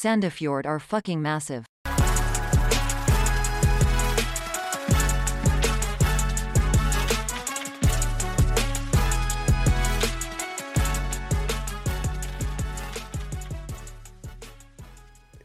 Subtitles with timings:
[0.00, 1.66] Sandefjord are fucking massive.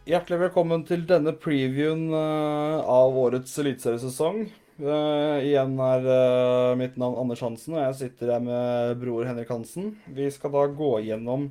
[0.05, 4.45] Hjertelig velkommen til denne previewen eh, av årets eliteseriesesong.
[4.75, 9.51] Uh, igjen er uh, mitt navn Anders Hansen, og jeg sitter her med bror Henrik
[9.51, 9.97] Hansen.
[10.15, 11.49] Vi skal da gå gjennom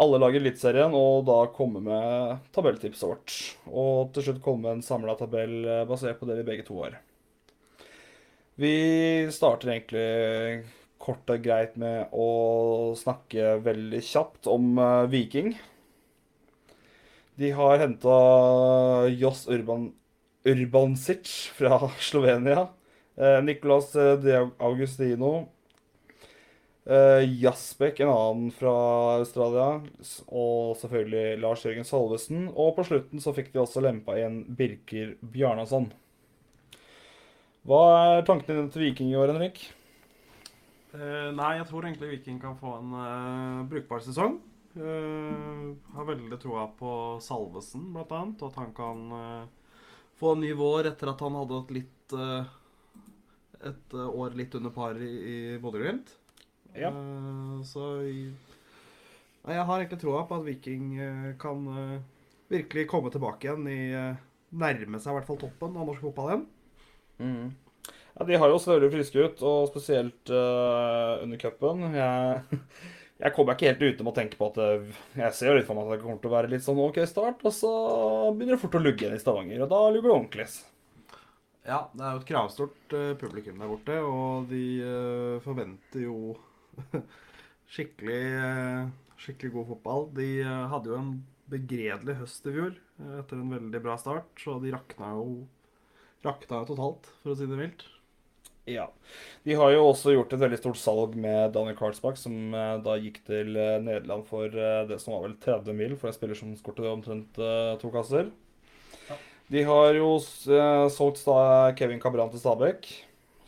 [0.00, 3.34] alle lag i Eliteserien og da komme med tabelltipset vårt.
[3.68, 6.78] Og til slutt komme med en samla tabell eh, basert på det vi begge to
[6.82, 6.98] har.
[8.60, 8.72] Vi
[9.32, 10.64] starter egentlig
[11.02, 15.54] kort og greit med å snakke veldig kjapt om eh, Viking.
[17.40, 18.16] De har henta
[19.16, 19.90] Jos Urban,
[20.48, 22.68] Urbansic fra Slovenia.
[23.16, 25.50] Eh, Nicolas De Augustino.
[26.84, 28.72] Eh, Jasbek, en annen fra
[29.20, 29.80] Australia.
[30.26, 32.48] Og selvfølgelig Lars Jørgen Salvesen.
[32.50, 35.92] Og på slutten så fikk de også lempa igjen Birker Bjarnason.
[37.62, 37.82] Hva
[38.16, 39.60] er tankene dine til Viking i år, Henrik?
[40.92, 44.40] Uh, nei, jeg tror egentlig Viking kan få en uh, brukbar sesong.
[44.72, 46.90] Har veldig troa på
[47.22, 48.42] Salvesen, blant annet.
[48.42, 49.02] Og at han kan
[50.18, 52.14] få en ny vår etter at han hadde et litt
[53.70, 56.16] Et år litt under par i, i Bodø-Glimt.
[56.74, 56.88] Ja.
[56.88, 57.88] Eh, så
[59.42, 61.98] jeg har egentlig troa på at Viking eh, kan eh,
[62.52, 63.82] virkelig komme tilbake igjen i
[64.52, 66.42] Nærme seg i hvert fall toppen av norsk fotball igjen.
[67.22, 67.46] Mm.
[68.12, 71.86] Ja, De har jo sett veldig friske ut, og spesielt uh, under cupen.
[71.96, 72.58] Jeg,
[73.24, 75.78] jeg kommer ikke helt utenom å tenke på at det, jeg ser jo litt for
[75.78, 77.72] meg at det kommer til å være litt sånn OK start, og så
[78.36, 80.46] begynner det fort å lugge igjen i Stavanger, og da lugger det ordentlig.
[81.62, 86.34] Ja, det er jo et kravstort uh, publikum der borte, og de uh, forventer jo
[87.72, 88.90] skikkelig, eh,
[89.20, 90.06] skikkelig god fotball.
[90.16, 91.14] De eh, hadde jo en
[91.52, 95.42] begredelig høst i fjor eh, etter en veldig bra start, så de rakna jo,
[96.26, 97.88] rakna jo totalt, for å si det vilt.
[98.70, 98.86] Ja.
[99.42, 103.18] De har jo også gjort et veldig stort salg med Daniel Karlsbach, som da gikk
[103.26, 107.40] til Nederland for det som var vel 30 mil, for en spiller som skåret omtrent
[107.82, 108.30] to kasser.
[109.08, 109.16] Ja.
[109.50, 111.26] De har jo solgt
[111.80, 112.86] Kevin Cabran til Stabæk.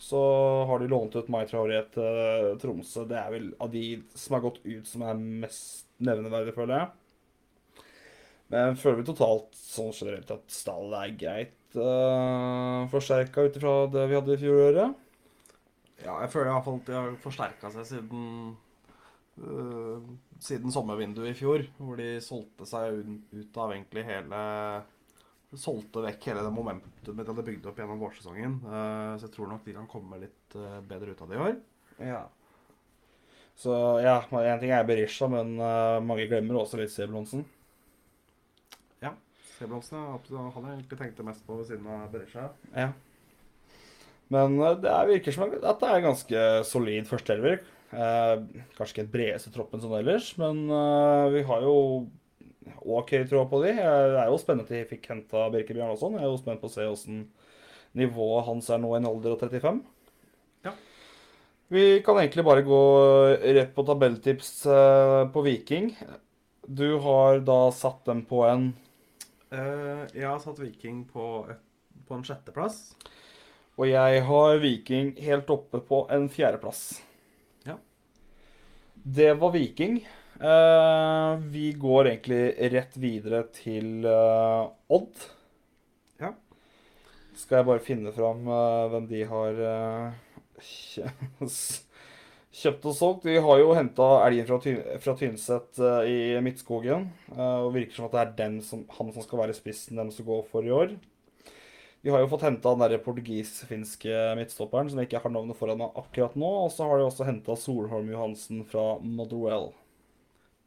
[0.00, 0.20] Så
[0.68, 3.04] har de lånt ut Mai Traoré til eh, Tromsø.
[3.08, 3.84] Det er vel av de
[4.18, 6.90] som har gått ut, som er mest nevneverdig, føler jeg.
[8.52, 14.04] Men føler vi totalt sånn generelt at stallet er greit uh, forsterka ut ifra det
[14.10, 15.00] vi hadde i fjoråret?
[16.04, 18.26] Ja, jeg føler i hvert fall at de har forsterka seg siden
[19.40, 20.12] uh,
[20.44, 23.00] siden sommervinduet i fjor, hvor de solgte seg
[23.32, 24.42] ut av egentlig hele
[25.60, 28.56] Solgte vekk hele det momentumet de hadde bygd opp gjennom vårsesongen.
[28.64, 31.42] Uh, så jeg tror nok de kan komme litt uh, bedre ut av det i
[31.44, 31.58] år.
[32.10, 32.22] Ja.
[33.54, 37.44] Så ja, én ting er Berisha, men uh, mange glemmer også litt Sebulonsen.
[39.04, 39.12] Ja,
[39.58, 42.48] Sebulonsen hadde jeg egentlig tenkt det mest på ved siden av Berisha.
[42.74, 42.90] Ja.
[44.34, 47.62] Men det er, virker som at det er ganske solid førsteelver.
[47.94, 50.64] Kanskje ikke den bredeste troppen sånn ellers, men
[51.30, 51.74] vi har jo
[52.84, 53.72] OK tråd på de.
[53.76, 56.18] Det er jo spennende at de fikk henta Birke Bjarnason.
[56.18, 57.26] Jeg er jo spent på å se åssen
[57.94, 59.82] nivået hans er nå i en alder av 35.
[60.66, 60.72] Ja.
[61.74, 62.80] Vi kan egentlig bare gå
[63.42, 65.92] rett på tabelltips eh, på Viking.
[66.64, 68.72] Du har da satt dem på en
[69.54, 71.62] Eh, jeg har satt Viking på, et,
[72.08, 72.94] på en sjetteplass.
[73.78, 76.82] Og jeg har Viking helt oppe på en fjerdeplass.
[77.66, 77.76] Ja.
[78.94, 80.00] Det var Viking.
[80.40, 85.14] Eh, vi går egentlig rett videre til uh, Odd.
[86.18, 86.32] Ja.
[87.38, 89.60] Skal jeg bare finne fram uh, hvem de har
[92.64, 93.28] kjøpt og solgt.
[93.28, 97.08] De har jo henta elgen fra, Tyn fra Tynset i Midtskogen.
[97.36, 100.26] og virker som at det er den som, han som skal være spissen dem som
[100.26, 100.96] går for i år.
[102.04, 105.94] De har jo fått henta den portugis-finske midtstopperen som jeg ikke har navnet foran meg
[105.96, 106.50] akkurat nå.
[106.66, 109.70] Og så har de også henta Solholm Johansen fra Motherwell.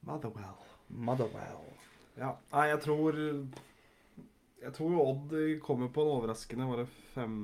[0.07, 0.67] Motherwell.
[0.87, 1.65] Motherwell.
[2.17, 3.17] Ja, nei, jeg tror
[4.57, 7.35] Jeg tror Odd kommer på en overraskende bare fem...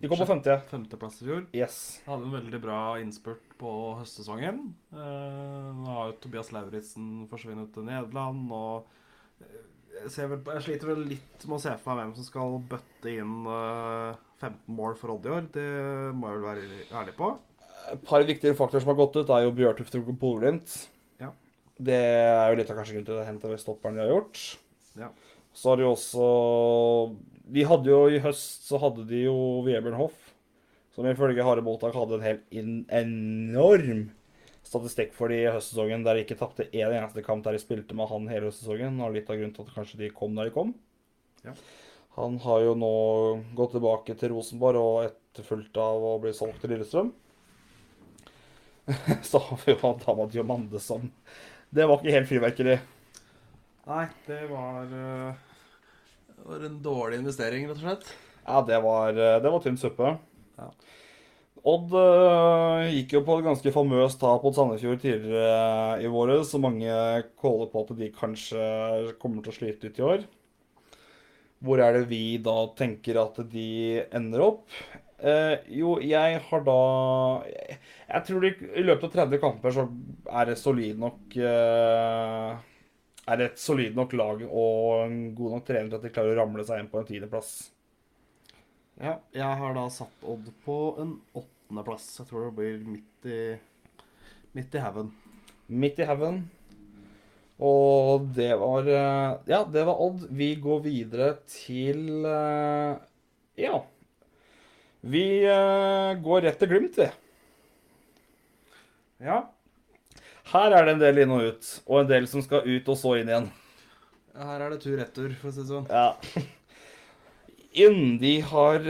[0.00, 0.54] De kom på femte.
[0.70, 1.46] femteplass i fjor.
[1.56, 1.78] Yes.
[2.06, 4.60] Hadde en veldig bra innspurt på høstsesongen.
[4.94, 9.64] Eh, nå har jo Tobias Lauritzen forsvunnet til Nederland, og eh,
[10.04, 12.56] jeg, ser vel, jeg sliter vel litt med å se for meg hvem som skal
[12.70, 15.50] bøtte inn eh, 15 mål for Odd i år.
[15.58, 15.66] Det
[16.14, 17.32] må jeg vel være ærlig på.
[17.88, 20.78] Et par viktige faktorer som har gått ut, er jo Bjørtuft og Bodø-Glimt.
[21.78, 24.40] Det er jo litt av kanskje grunnen til å hente ved stopperen de har gjort.
[24.98, 25.12] Ja.
[25.54, 26.26] Så har de også
[27.48, 29.36] De hadde jo i høst så hadde de jo
[29.66, 30.16] Vebjørn Hoff,
[30.94, 32.58] som ifølge harde Boltak hadde en helt
[32.92, 34.08] enorm
[34.68, 37.96] statistikk for de i høstsesongen der de ikke tapte én eneste kamp der de spilte
[37.96, 38.98] med han hele høstsesongen.
[39.00, 40.74] Og litt av grunnen til at kanskje de kom der de kom.
[41.46, 41.54] Ja.
[42.18, 42.92] Han har jo nå
[43.56, 47.12] gått tilbake til Rosenborg og etterfulgt av å bli solgt til Lillestrøm.
[49.28, 51.06] Så har vi jo han Damad Diomande som
[51.74, 52.78] Det var ikke helt fyrverkeri.
[53.88, 55.42] Nei, det var eh,
[56.36, 58.08] Det var en dårlig investering, rett og slett.
[58.44, 60.14] Ja, det var, eh, det var tynn suppe.
[60.58, 60.70] Ja.
[61.68, 66.60] Odd uh, gikk jo på et ganske famøst tap mot Sandefjord tidligere i våre, så
[66.62, 66.92] mange
[67.42, 68.62] caller på at de kanskje
[69.20, 70.22] kommer til å slite ut i år.
[71.66, 73.66] Hvor er det vi da tenker at de
[74.14, 74.70] ender opp?
[75.18, 76.80] Eh, jo, jeg har da
[77.50, 79.84] jeg, jeg tror det, i løpet av 30 kamper så
[80.30, 82.52] er det solid nok uh,
[83.26, 86.36] Er det et solid nok lag og en god nok trener til at de klarer
[86.36, 87.50] å ramle seg inn på en tiendeplass.
[89.02, 92.06] Ja, jeg har da satt Odd på en åttendeplass.
[92.20, 93.42] Jeg tror det blir midt i
[94.54, 95.12] midt i haugen.
[95.66, 96.40] Midt i haugen.
[97.58, 100.28] Og det var eh, Ja, det var Odd.
[100.30, 102.98] Vi går videre til uh,
[103.58, 103.82] Ja.
[105.00, 107.06] Vi eh, går rett til Glimt, vi.
[109.22, 109.44] Ja.
[110.48, 112.98] Her er det en del inn og ut, og en del som skal ut og
[112.98, 113.50] så inn igjen.
[114.38, 115.86] Her er det tur-retur, for å si det sånn.
[115.90, 116.46] Ja.
[117.84, 118.88] Inn de har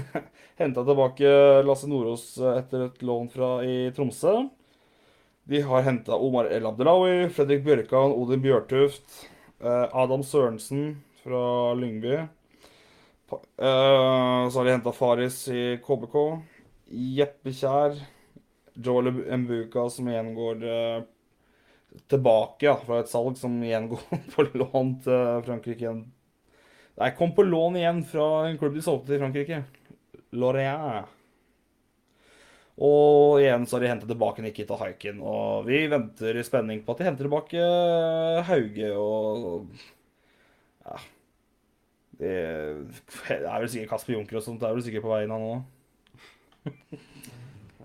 [0.60, 1.34] henta tilbake
[1.66, 4.36] Lasse Nordås etter et lån fra i Tromsø.
[5.50, 9.24] De har henta Omar El Abdelawi, Fredrik Bjørkan, Odin Bjørtuft,
[9.60, 12.20] eh, Adam Sørensen fra Lyngby.
[13.36, 16.16] Eh, Så har de henta Faris i KBK.
[16.90, 18.00] Jeppe Kjær.
[18.80, 21.02] Joel Mbuka, som igjen går eh,
[22.08, 26.02] tilbake ja, fra et salg, som igjen går på lån til Frankrike igjen.
[27.00, 29.62] Nei, kom på lån igjen fra en klubb de solgte til Frankrike.
[30.36, 31.04] Lorraine.
[32.80, 36.94] Og igjen så har de hentet tilbake Nikita Haikin, og vi venter i spenning på
[36.94, 37.64] at de henter tilbake
[38.48, 39.66] Hauge og
[40.86, 40.96] Ja.
[42.20, 42.32] Det
[43.32, 44.60] er vel sikkert Kasper Junker og sånt.
[44.60, 45.60] Det er vel sikkert på vei inn, han òg.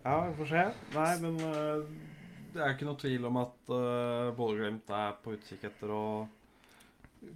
[0.05, 0.63] Ja, vi får se.
[0.93, 1.85] Nei, men eh,
[2.53, 6.05] det er ikke noe tvil om at uh, Bodø-Glimt er på utkikk etter å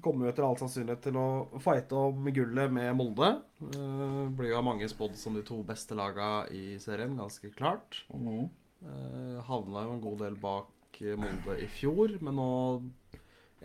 [0.05, 3.29] Kommer jo etter all sannsynlighet til å fighte om gullet med Molde.
[3.57, 8.03] Uh, blir jo av mange spådd som de to beste laga i serien, ganske klart.
[8.13, 12.51] Uh, havna jo en god del bak Molde i fjor, men nå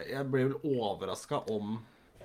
[0.00, 1.76] jeg blir vel overraska om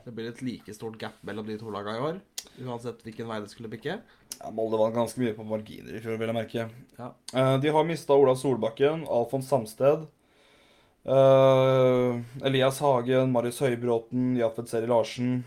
[0.09, 2.19] det blir et like stort gap mellom de to laga i år.
[2.65, 3.99] Uansett hvilken vei det skulle bikke.
[4.39, 6.65] Ja, Molde vant ganske mye på marginer i fjor, vil jeg merke.
[6.97, 7.09] Ja.
[7.37, 10.07] Eh, de har mista Ola Solbakken, Alfons Samsted.
[11.05, 15.43] eh, Elias Hagen, Marius Høybråten, Jafet Seri Larsen.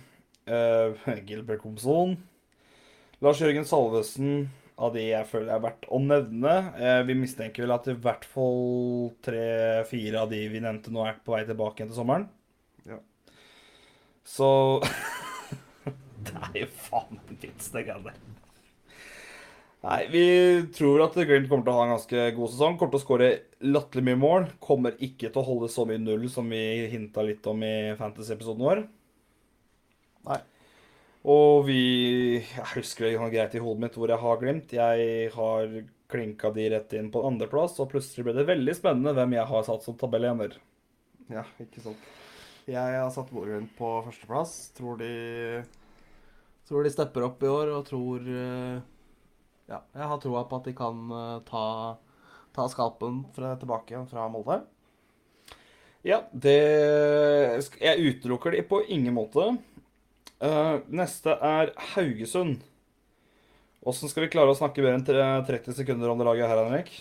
[0.46, 0.94] eh,
[1.28, 2.16] Gilbert Komson.
[3.22, 4.48] Lars Jørgen Salvesen,
[4.82, 6.54] av de jeg føler er verdt å nevne.
[7.06, 11.36] Vi mistenker vel at i hvert fall tre-fire av de vi nevnte nå, er på
[11.36, 12.24] vei tilbake igjen til sommeren.
[14.28, 14.48] Så
[16.22, 18.20] Det er jo faen meg en vits, det greia der.
[19.82, 20.26] Nei, vi
[20.76, 22.76] tror at Glimt kommer til å ha en ganske god sesong.
[22.78, 23.30] Kommer til å skåre
[23.66, 24.44] latterlig mye mål.
[24.62, 26.60] Kommer ikke til å holde så mye null som vi
[26.92, 28.84] hinta litt om i Fantasy-episoden vår.
[30.30, 30.38] Nei.
[31.22, 31.82] Og vi
[32.38, 34.76] Jeg husker det greit i hodet mitt hvor jeg har Glimt.
[34.78, 35.76] Jeg har
[36.12, 39.66] klinka de rett inn på andreplass, og plutselig ble det veldig spennende hvem jeg har
[39.66, 40.58] satt som tabellener.
[41.32, 42.10] Ja, ikke sant.
[42.70, 44.52] Jeg har satt Bodø-Glimt på førsteplass.
[44.76, 45.12] Tror de
[46.68, 48.78] Tror de stepper opp i år og tror eh,
[49.68, 51.64] Ja, jeg har troa på at de kan eh, ta,
[52.54, 54.60] ta skalpen fra, tilbake igjen fra Molde.
[56.06, 56.58] Ja, det
[57.82, 59.56] Jeg utelukker de på ingen måte.
[60.42, 62.62] Eh, neste er Haugesund.
[63.82, 66.94] Åssen skal vi klare å snakke mer enn 30 sekunder om det laget her, Henrik?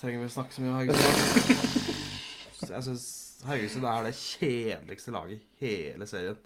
[0.00, 1.94] Trenger vi snakke så mye om Haugesund?
[2.74, 3.06] jeg syns
[3.44, 6.38] Haugesund er det kjedeligste laget i hele serien.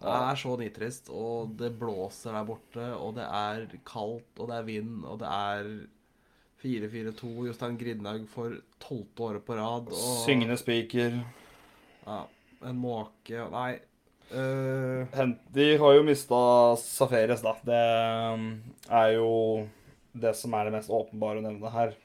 [0.00, 4.56] Det er så nitrist, og det blåser der borte, og det er kaldt, og det
[4.56, 5.68] er vind, og det er
[6.64, 7.32] 4-4-2.
[7.50, 9.92] Jostein Grindhaug for tolvte året på rad.
[9.92, 11.20] Og, Syngende spiker.
[12.06, 12.22] Ja,
[12.68, 13.74] en måke Nei.
[14.30, 15.04] Uh...
[15.52, 16.40] De har jo mista
[16.80, 17.56] Safares, da.
[17.66, 17.84] Det
[18.36, 18.46] um,
[18.88, 19.30] er jo
[20.12, 21.96] det som er det mest åpenbare å nevne her.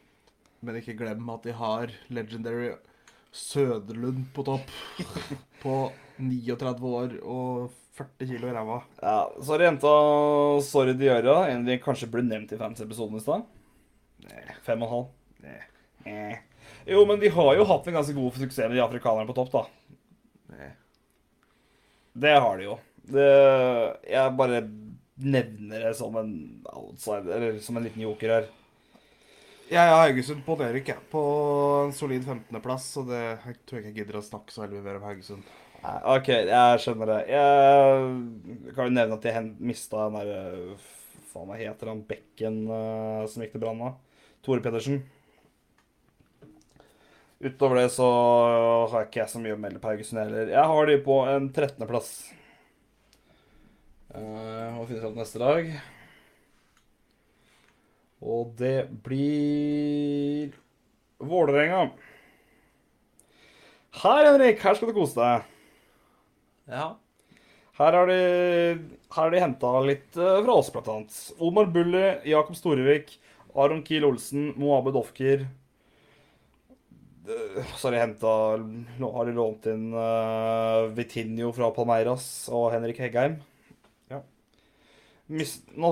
[0.66, 2.72] men ikke glem at de har legendary
[3.36, 4.72] Søderlund på topp.
[5.64, 5.90] På
[6.22, 8.80] 39 år og 40 kilo i ræva.
[9.02, 9.92] Ja, så jenta,
[10.64, 13.46] Sorry Diarra, en vi kanskje ble nevnt i fans-episoden i stad.
[14.66, 15.08] Fem og en halv.
[16.06, 16.38] Nei.
[16.86, 19.52] Jo, men de har jo hatt en ganske god suksess med de afrikanerne på topp,
[19.56, 19.64] da.
[20.56, 20.72] Nei.
[22.26, 22.78] Det har de jo.
[23.12, 23.30] Det,
[24.10, 24.62] jeg bare
[25.16, 26.32] nevner det som en
[26.72, 28.48] outsider, eller som en liten joker her.
[29.66, 31.04] Jeg har Haugesund på nedrykk, jeg.
[31.10, 31.22] På
[31.88, 32.90] en solid 15.-plass.
[32.98, 35.48] Så det jeg tror jeg ikke jeg gidder å snakke så veldig mer om Haugesund.
[35.86, 37.18] OK, jeg skjønner det.
[37.34, 40.78] Jeg kan jo nevne at jeg mista den derre
[41.36, 43.90] Faen, hva heter han bekken eh, som gikk til Brann nå?
[44.46, 45.02] Tore Pedersen.
[47.44, 48.08] Utover det så
[48.94, 50.54] har ikke jeg så mye å melde på Haugesund heller.
[50.54, 52.14] Jeg har de på en 13.-plass.
[54.16, 55.70] Uh, må finne fram til neste lag.
[58.24, 60.54] Og det blir
[61.20, 61.90] Vålerenga.
[63.96, 65.52] Her, Henrik, her skal du kose deg.
[66.72, 66.88] Ja.
[67.76, 71.16] Her har de, her har de henta litt eh, fra oss, blant annet.
[71.44, 73.18] Omar Bulli, Jakob Storevik,
[73.56, 75.46] Aron Kiel Olsen, Moabed Ofkir.
[77.28, 78.32] Eh, Så har de henta
[79.02, 83.40] Har de lånt inn uh, Vitinho fra Palmeiras og Henrik Heggheim.
[84.12, 84.22] Ja.
[85.32, 85.92] Mis, nå,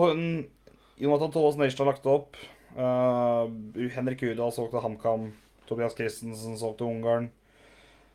[1.03, 2.37] Jonathan Thomas Nation har lagt opp.
[2.73, 3.49] Uh,
[3.93, 5.29] Henrik Udal solgte HamKam.
[5.67, 7.27] Tobias Christensen solgte Ungarn.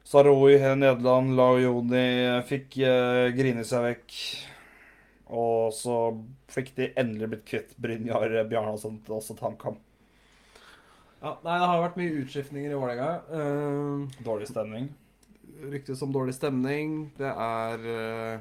[0.08, 2.06] Saroui Nederland, Laojoni
[2.48, 4.14] fikk uh, grine seg vekk.
[5.28, 5.98] Og så
[6.48, 9.76] fikk de endelig blitt kvitt Brynjar Bjarnason også til HamKam.
[11.20, 11.34] ja.
[11.44, 13.10] Nei, det har vært mye utskiftninger i Vålerenga.
[13.28, 14.88] Uh, Dårlig stemning.
[15.68, 17.10] ryktes om dårlig stemning.
[17.18, 18.40] Det er eh,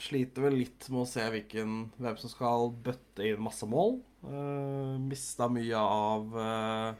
[0.00, 4.00] Sliter vel litt med å se hvilken, hvem som skal bøtte inn masse mål.
[4.24, 6.94] Uh, mista mye av uh,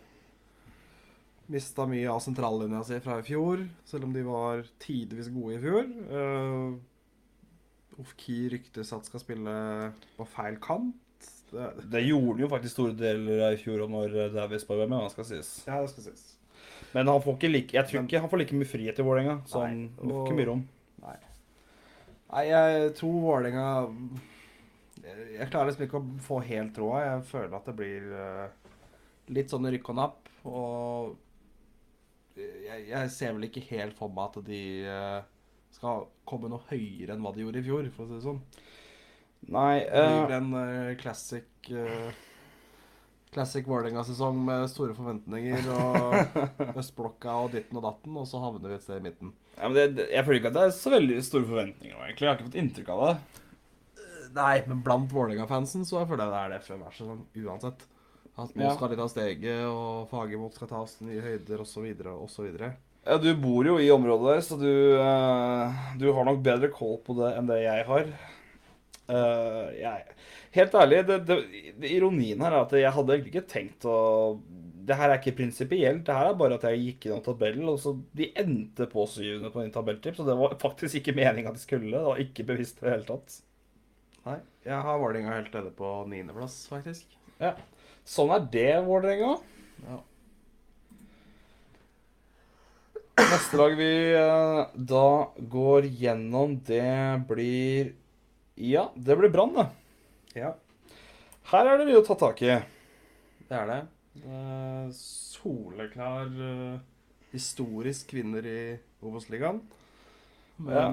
[1.53, 5.61] Mista mye av sentrallinja si fra i fjor, selv om de var tidvis gode i
[5.61, 5.89] fjor.
[6.09, 6.79] Uh,
[8.01, 9.57] Ofki ryktes at skal spille
[10.17, 10.95] på feil kant.
[11.51, 14.87] Det, Det gjorde han jo faktisk store deler av i fjor og når Davies var
[14.87, 15.53] med, hva skal sies.
[15.69, 16.25] ja, det skal sies.
[16.95, 19.37] Men han får ikke like, jeg tror ikke han får like mye frihet i Vålerenga.
[19.51, 20.65] Så han får ikke mye rom.
[22.35, 22.47] Nei.
[22.51, 23.67] Jeg tror Vålerenga
[25.05, 27.05] Jeg klarer liksom ikke å få helt troa.
[27.07, 28.49] Jeg føler at det blir eh,
[29.37, 30.33] litt sånn rykk og napp.
[30.49, 31.15] Og
[32.35, 35.21] jeg, jeg ser vel ikke helt for meg at de eh,
[35.75, 38.41] skal komme noe høyere enn hva de gjorde i fjor, for å si det sånn.
[39.55, 42.11] Nei, Det eh, blir en eh, classic uh,
[43.35, 46.39] Classic Vålerenga-sesong med store forventninger og
[46.81, 49.33] østblokka og ditten og datten, og så havner vi et sted i midten.
[49.57, 52.25] ja, men det, jeg føler ikke at det er så veldig store forventninger egentlig.
[52.25, 53.17] Jeg har ikke fått inntrykk av det.
[54.35, 57.85] Nei, men blant Vålerenga-fansen så føler jeg det er det før hver sesong, uansett.
[58.35, 61.85] At nå skal de ta steget, og Fagermo skal ta til nye høyder, osv.,
[62.17, 62.49] osv.
[63.05, 66.97] Ja, du bor jo i området der, så du, eh, du har nok bedre kål
[67.07, 68.09] på det enn det jeg har.
[69.05, 70.15] Eh, jeg,
[70.57, 71.39] helt ærlig, det, det,
[71.93, 73.97] ironien her er at jeg hadde egentlig ikke tenkt å
[74.85, 77.79] Det her er ikke prinsipielt, det her er bare at jeg gikk gjennom tabellen, og
[77.81, 81.57] så de endte på syvende på en tabelltips, så det var faktisk ikke meningen at
[81.57, 81.93] de skulle.
[81.93, 83.39] Det var ikke bevisst i det hele tatt.
[84.25, 87.17] Nei, jeg har Vålerenga helt nede på niendeplass, faktisk.
[87.41, 87.55] Ja.
[88.09, 89.39] Sånn er det, Vålerenga.
[89.89, 89.99] Ja.
[93.25, 95.09] Neste lag vi eh, da
[95.57, 97.95] går gjennom, det blir
[98.57, 99.67] Ja, det blir Brann, det.
[100.39, 100.55] ja,
[101.51, 102.53] Her er det mye å ta tak i.
[103.49, 103.81] det er det.
[104.25, 106.79] Eh, soleklar eh,
[107.33, 109.61] historisk vinner i Obos-ligaen.
[110.57, 110.87] Med Ja.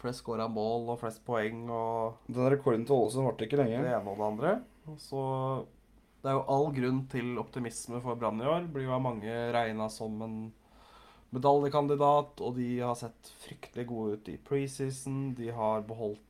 [0.00, 4.02] flest skåra mål og flest poeng og Den rekorden til Ålesund varte ikke det ene
[4.02, 4.62] og det andre.
[4.98, 5.66] Så
[6.22, 8.66] Det er jo all grunn til optimisme for Brann i år.
[8.72, 10.52] Blir jo av mange regna som en
[11.32, 15.34] medaljekandidat, og de har sett fryktelig gode ut i preseason.
[15.36, 16.25] De har beholdt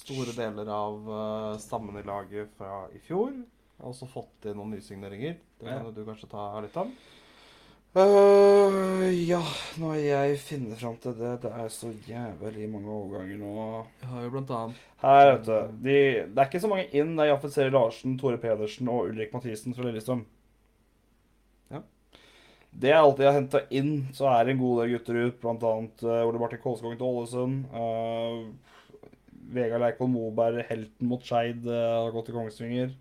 [0.00, 3.34] store deler av uh, stammen i laget fra i fjor.
[3.80, 5.36] Og også fått inn noen nysigneringer.
[5.60, 5.92] Det kan ja.
[5.92, 6.92] du kanskje ta litt om.
[7.96, 9.40] Uh, ja,
[9.80, 13.52] når jeg finner fram til det Det er så jævlig mange overganger nå.
[14.02, 15.54] Jeg har jo blant annet Her, vet du.
[15.86, 15.94] De,
[16.28, 17.14] det er ikke så mange inn.
[17.16, 20.26] Det er Jaffet Seri Larsen, Tore Pedersen og Ulrik Mathisen fra Lillestrøm.
[21.72, 21.80] Ja.
[22.84, 23.94] Det er alt jeg har henta inn.
[24.16, 27.08] Så er det en god del gutter ut, blant annet uh, Ole Martin Kolskogen til
[27.08, 27.64] Ålesund.
[27.72, 28.85] Uh,
[29.54, 32.94] Vegard Leikvoll Moberg, helten mot Skeid, uh, har gått til Kongsvinger.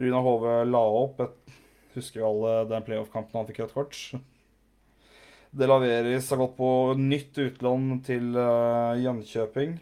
[0.00, 1.20] Runa Hove la opp.
[1.24, 1.54] Et,
[1.96, 4.00] husker jo alle den playoff-kampen han fikk rødt kort.
[5.50, 9.78] De Laveris har gått på nytt utlån til uh, Jönköping.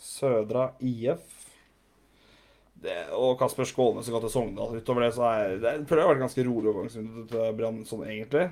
[0.00, 1.40] Sødra IF.
[2.84, 4.76] Det, og Kasper Skålnes har gått til Sogndal.
[4.76, 8.48] Utover det så er det prøver å være ganske rolig overgangsvindu til Brann sånn egentlig.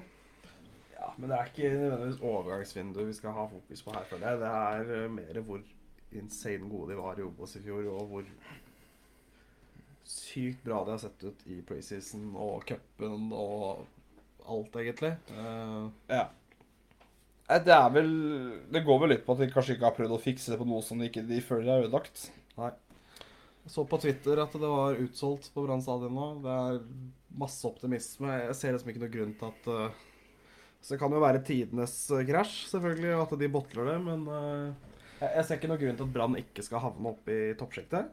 [0.95, 4.41] Ja, men det er ikke nødvendigvis overgangsvindu vi skal ha fokus på her, føler jeg.
[4.41, 5.65] Det er eh, mer hvor
[6.21, 8.29] insane gode de var i Obos i fjor, og hvor
[10.13, 13.85] sykt bra de har sett ut i preseason og cupen og
[14.43, 15.17] alt, egentlig.
[15.33, 16.29] Uh, Ja.
[17.53, 18.13] Det er vel
[18.73, 20.67] Det går vel litt på at de kanskje ikke har prøvd å fikse det på
[20.69, 22.31] noe som de ikke de føler er ødelagt.
[22.57, 22.71] Nei.
[23.63, 26.29] Jeg så på Twitter at det var utsolgt på Brann stadion nå.
[26.43, 26.81] Det er
[27.39, 28.31] masse optimisme.
[28.49, 30.01] Jeg ser liksom ikke noe grunn til at uh,
[30.81, 31.95] Så det kan jo være tidenes
[32.31, 34.89] krasj, selvfølgelig, at de botler det, men eh,
[35.23, 38.11] jeg, jeg ser ikke noen grunn til at Brann ikke skal havne opp i toppsjiktet.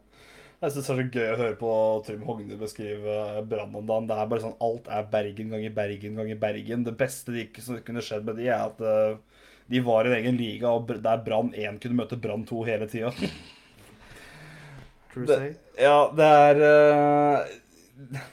[0.59, 1.73] Jeg syns det er så gøy å høre på
[2.03, 3.13] Trym Hogne beskrive
[3.47, 4.09] Brann om dagen.
[4.09, 6.83] Det er bare sånn alt er Bergen ganger Bergen ganger Bergen.
[6.87, 10.11] Det beste de ikke, som kunne skjedd med de, er at eh, de var i
[10.11, 13.13] en egen liga, og der Brann 1 kunne møte Brann 2 hele tida.
[15.13, 15.53] True Det- say.
[15.79, 17.45] Ja, det er eh,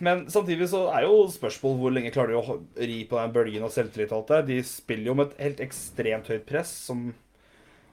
[0.01, 3.65] Men samtidig så er jo spørsmål hvor lenge klarer de å ri på den bølgen
[3.67, 4.43] og selvtillit og alt det.
[4.51, 7.09] De spiller jo med et helt ekstremt høyt press, som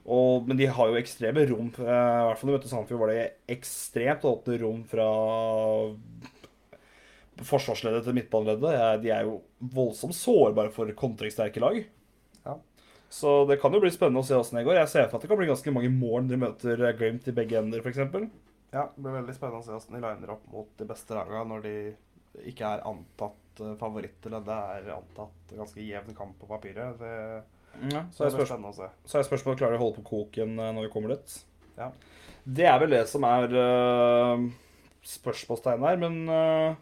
[0.04, 1.70] og, men de har jo ekstreme rom.
[1.80, 5.08] eh, I hvert fall når de møtte Sandefjord, var det ekstremt åpne rom fra
[7.44, 9.02] forsvarsleddet til midtbaneleddet.
[9.02, 9.38] De er jo
[9.74, 11.80] voldsomt sårbare for kontringssterke lag.
[12.44, 12.58] Ja.
[13.08, 14.80] Så det kan jo bli spennende å se åssen det går.
[14.82, 17.36] Jeg ser for at det kan bli ganske mange mål de møter eh, Glimt i
[17.36, 18.02] begge ender, f.eks.
[18.74, 21.44] Ja, det blir veldig spennende å se hvordan de liner opp mot de beste lagene
[21.52, 21.74] når de
[22.50, 24.30] ikke er antatt eh, favoritter.
[24.30, 27.00] eller Det er antatt ganske jevn kamp på papiret.
[27.00, 27.14] Det,
[27.92, 28.88] Ja, så er det blir spørs å se.
[29.04, 31.36] så er spørsmålet klarer de å holde på koken eh, når vi kommer dit.
[31.78, 31.90] Ja.
[32.44, 34.42] Det er vel det som er uh,
[35.08, 36.76] spørsmålstegn her, men uh,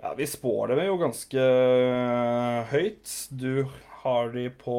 [0.00, 3.12] ja, vi spår dem jo ganske uh, høyt.
[3.30, 3.66] Du
[4.02, 4.78] har de på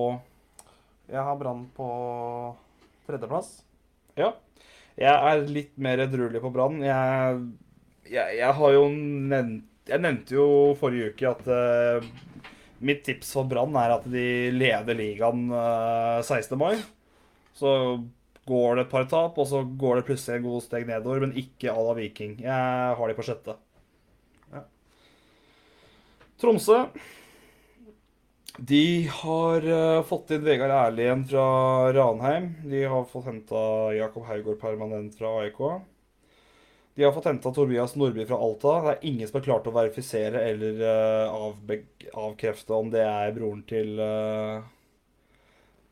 [1.12, 1.90] Jeg har Brann på
[3.08, 3.62] tredjeplass.
[4.20, 4.34] Ja.
[5.00, 6.82] Jeg er litt mer edruelig på Brann.
[6.86, 7.40] Jeg,
[8.12, 10.48] jeg, jeg har jo nevnt Jeg nevnte jo
[10.80, 12.06] forrige uke at eh,
[12.86, 16.58] mitt tips for Brann er at de leder ligaen eh, 16.
[16.60, 16.76] mai.
[17.58, 17.72] Så
[18.50, 21.36] går det et par tap, og så går det plutselig en god steg nedover, men
[21.40, 22.38] ikke à la Viking.
[22.44, 23.56] Jeg har de på sjette.
[24.54, 24.66] Ja.
[26.42, 26.80] Tromsø.
[28.60, 31.46] De har eh, fått inn Vegard Erlien fra
[31.96, 32.52] Ranheim.
[32.70, 33.64] De har fått henta
[33.98, 35.64] Jakob Haugård permanent fra AIK.
[36.94, 38.74] De har fått henta Tobias Nordby fra Alta.
[38.84, 41.88] Det er ingen som har klart å verifisere eller uh,
[42.22, 44.62] avkrefte om det er broren til uh,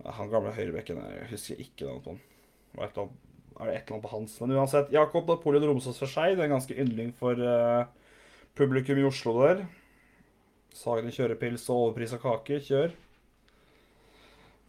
[0.05, 1.01] han gamle høyrebekken.
[1.01, 2.21] Jeg husker ikke navnet på han.
[3.61, 4.37] Er det et eller annet på hans?
[4.41, 6.35] Men uansett, Jakob Napoleon Romsås for seg.
[6.35, 7.89] Det er en ganske yndling for uh,
[8.57, 9.65] publikum i Oslo der.
[10.77, 12.61] Sagene i kjørepils og overpris av kake.
[12.69, 12.93] Kjør.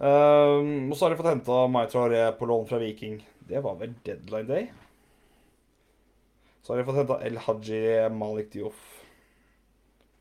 [0.03, 3.21] Um, og så har de fått henta Mai Traoré på lån fra Viking.
[3.49, 4.71] Det var vel deadline day?
[6.63, 8.83] Så har de fått henta El Haji Malik Diouf.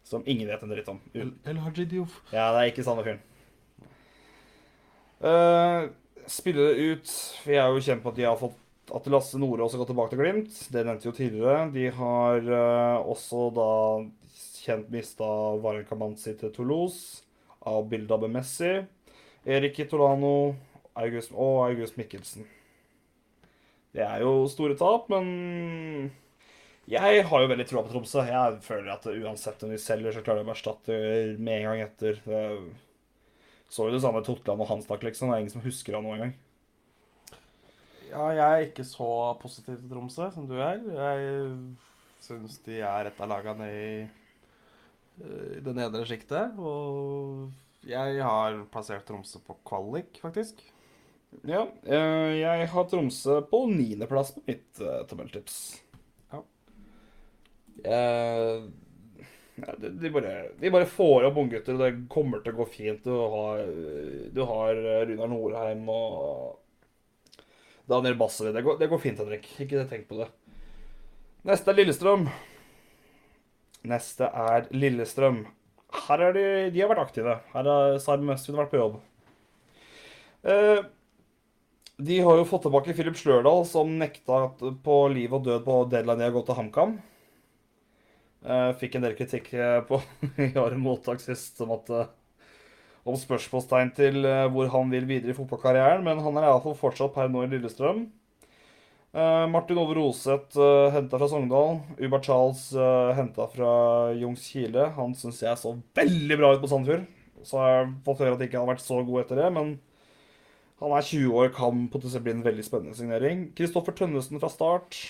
[0.03, 0.97] Som ingen vet en dritt om.
[1.13, 2.17] El, El Haji Diouf.
[2.33, 3.21] Ja, det er ikke samme fyren.
[5.21, 5.91] Uh,
[6.25, 7.11] spillere ut
[7.45, 8.57] Vi er jo kjent på at de har fått
[8.91, 10.55] at Lasse Nordås har gått tilbake til Glimt.
[10.73, 11.67] Det nevnte vi jo tidligere.
[11.75, 13.69] De har uh, også da
[14.61, 15.29] kjent mista
[15.61, 17.21] Varen Kamanzi til Toulouse.
[17.69, 18.79] Av Bilda Messi.
[19.45, 20.55] Erik Itolano
[20.97, 22.49] August, og August Mikkelsen.
[23.93, 26.11] Det er jo store tap, men
[26.91, 28.23] jeg har jo veldig troa på Tromsø.
[28.27, 30.97] Jeg føler at uansett om de selger, så klarer de å erstatte
[31.39, 32.19] med en gang etter.
[33.71, 35.31] Så jo det samme Totland og Hanstak, liksom.
[35.31, 36.33] Det er ingen som husker han nå engang.
[38.11, 39.07] Ja, jeg er ikke så
[39.39, 40.81] positiv til Tromsø som du er.
[40.83, 41.45] Jeg
[42.25, 43.85] syns de er et av lagene i,
[45.23, 46.59] eh, i det nedre sjiktet.
[46.59, 47.47] Og
[47.87, 50.59] jeg har plassert Tromsø på kvalik, faktisk.
[51.47, 55.79] Ja, eh, jeg har Tromsø på niendeplass på mitt uh, tabelltips.
[57.85, 58.63] Eh,
[59.77, 63.03] de, bare, de bare får opp unggutter, og det kommer til å gå fint.
[63.05, 63.63] Du har,
[64.33, 66.59] du har eh, Runar Norheim og
[67.91, 68.53] Daniel Basseli.
[68.55, 69.49] Det, det går fint, Henrik.
[69.61, 70.29] Ikke tenk på det.
[71.47, 72.27] Neste er Lillestrøm.
[73.91, 75.43] Neste er Lillestrøm.
[76.07, 77.37] Her er de, de har vært aktive.
[77.53, 78.99] Her har Sarm Østvin vært på jobb.
[80.47, 80.81] Eh,
[82.01, 84.47] de har jo fått tilbake Philip Slørdal, som nekta
[84.85, 86.95] på liv og død på deadline de har gått til HamKam.
[88.41, 89.99] Eh, fikk en del kritikk eh, på
[90.41, 92.09] i året mottak sist om at eh,
[93.05, 97.31] om spørsmålstegn til hvor han vil videre i fotballkarrieren, men han er iallfall fortsatt per
[97.33, 98.03] nå i Lillestrøm.
[99.51, 101.81] Martin Ove Roseth uh, henta fra Sogndal.
[101.97, 103.71] Uber Charles uh, henta fra
[104.15, 104.85] Jungskile.
[104.95, 107.09] Han syns jeg så veldig bra ut på Sandefjord.
[107.43, 109.73] Så har jeg fått høre at ikke har vært så god etter det, men
[110.79, 113.43] han er 20 år, kan potensielt bli en veldig spennende signering.
[113.57, 115.01] Kristoffer Tønnesen fra Start.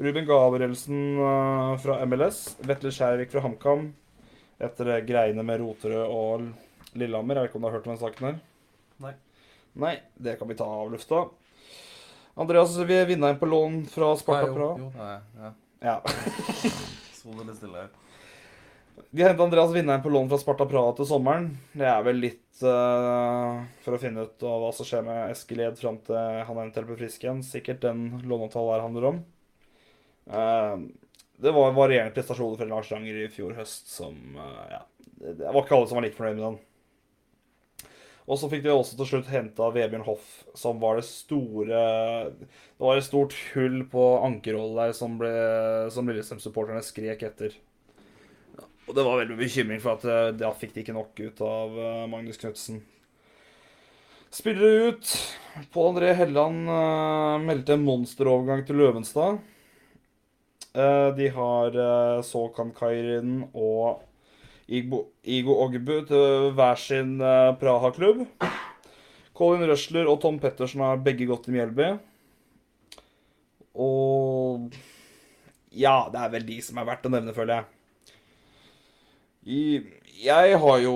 [0.00, 2.56] Ruben Gabrielsen eh, fra MLS.
[2.64, 3.90] Vetle Skjærvik fra HamKam.
[4.56, 6.46] Etter det greiene med Roterød og
[6.96, 7.36] Lillehammer.
[7.36, 8.38] Jeg vet ikke om du har hørt om den saken her?
[9.04, 9.10] Nei.
[9.84, 11.26] Nei, det kan vi ta av lufta.
[12.40, 14.78] Andreas vi er vinneren på lån fra Sparta Praha.
[14.80, 15.50] jo, nei, ja.
[15.84, 15.96] Ja.
[17.18, 17.90] Sto det stille her.
[19.10, 21.50] De henta Andreas vinneren på lån fra Sparta Praha til sommeren.
[21.76, 25.76] Det er vel litt uh, for å finne ut hva som skjer med Eskil Ed
[25.80, 27.44] fram til han eventuelt blir frisk igjen.
[27.44, 29.20] Sikkert den låneavtalen her handler om.
[30.28, 30.74] Eh,
[31.40, 34.82] det var varierende prestasjoner fra Lars Ranger i fjor høst som eh, Ja,
[35.20, 36.58] det var ikke alle som var like fornøyd med den.
[38.30, 41.80] Og så fikk de også til slutt henta Vebjørn Hoff, som var det store
[42.36, 45.32] Det var et stort hull på ankerrollen der som, ble,
[45.90, 47.56] som Lillestrøm-supporterne skrek etter.
[48.86, 51.76] Og det var veldig bekymring for at det da fikk de ikke nok ut av
[51.78, 52.80] eh, Magnus Knutsen.
[54.34, 55.12] Spillere ut.
[55.74, 59.38] Pål André Helland eh, meldte en monsterovergang til Løvenstad.
[60.70, 61.74] Eh, de har
[62.22, 64.04] Sokan Såkan Kairin og
[64.70, 68.22] Igo Ogbu til hver sin eh, Praha-klubb.
[69.34, 71.90] Colin Røsler og Tom Pettersen har begge gått til Mjelby.
[73.74, 74.70] Og
[75.74, 77.66] Ja, det er vel de som er verdt å nevne, føler jeg.
[80.20, 80.94] Jeg har jo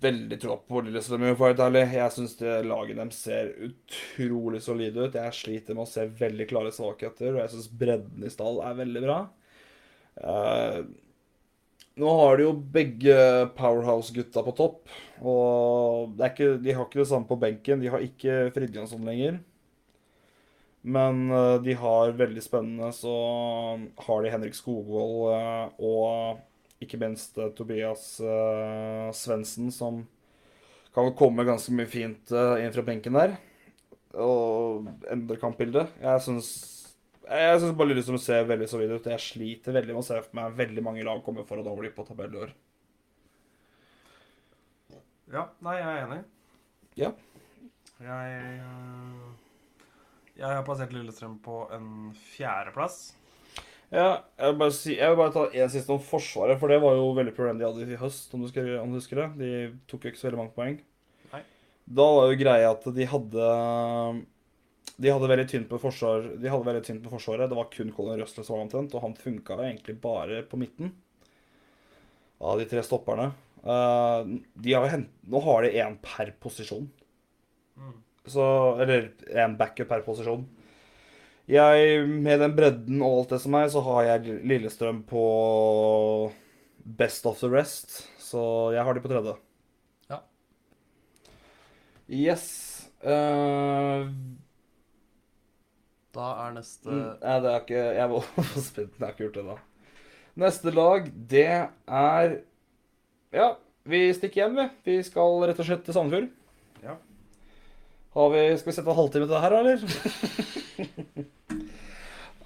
[0.00, 1.52] veldig tro på Lillestrøm, for.
[1.54, 5.18] Jeg syns laget deres ser utrolig solide ut.
[5.18, 8.80] Jeg sliter med å se veldig klare svakheter, og jeg syns bredden i stall er
[8.80, 9.20] veldig bra.
[10.20, 10.80] Eh,
[12.00, 13.14] nå har de jo begge
[13.58, 14.82] Powerhouse-gutta på topp,
[15.20, 17.82] og ikke, de har ikke det samme på benken.
[17.82, 19.40] De har ikke Fridtjonsson lenger.
[20.80, 23.16] Men eh, de har veldig spennende, så
[24.06, 26.46] har de Henrik Skogvold eh, og
[26.80, 30.02] ikke minst eh, Tobias uh, Svendsen, som
[30.94, 33.36] kan komme ganske mye fint eh, inn fra benken der.
[34.18, 35.92] Og endre kampbildet.
[36.02, 36.50] Jeg syns
[37.30, 39.06] jeg syns bare Lillestrøm ser veldig solid ut.
[39.06, 41.92] Jeg sliter veldig med å se for meg veldig mange lag komme for å dårlig
[41.94, 42.54] på tabell i år.
[45.30, 46.20] Ja, nei, jeg er enig.
[46.98, 47.12] Ja.
[48.02, 48.64] Jeg
[50.40, 53.12] Jeg har plassert Lillestrøm på en fjerdeplass.
[53.90, 56.78] Ja, jeg vil bare, si, jeg vil bare ta en siste om Forsvaret, for det
[56.82, 59.28] var jo veldig problem de hadde i høst, om du, skal, om du husker det.
[59.40, 59.48] De
[59.90, 60.76] tok jo ikke så veldig mange poeng.
[61.32, 61.40] Nei.
[61.98, 63.48] Da var jo greia at de hadde
[65.00, 67.50] De hadde veldig tynt på forsvar veldig tynt på forsvaret.
[67.50, 70.94] Det var kun Colin Røsler som var omtrent, og han funka egentlig bare på midten
[72.40, 73.32] av de tre stopperne.
[73.60, 76.86] Eh, de har hent, nå har de én per posisjon.
[77.76, 77.98] Mm.
[78.30, 78.46] Så
[78.80, 80.46] Eller én backup per posisjon.
[81.50, 85.22] Jeg, med den bredden og alt det som er, så har jeg Lillestrøm på
[87.00, 88.04] best of the rest.
[88.22, 88.42] Så
[88.74, 89.34] jeg har de på tredje.
[90.12, 90.20] Ja.
[92.10, 92.46] Yes.
[93.02, 94.06] Uh,
[96.12, 98.96] Da er neste mm, nei, det er ikke Jeg var for spent.
[98.98, 99.58] Jeg har ikke gjort det, da.
[100.44, 102.36] Neste lag, det er
[103.34, 103.48] Ja,
[103.90, 104.68] vi stikker hjem, vi.
[104.90, 106.30] Vi skal rett og slett til Sandefjord.
[108.10, 109.78] Vi, skal vi sette en halvtime til det her, eller?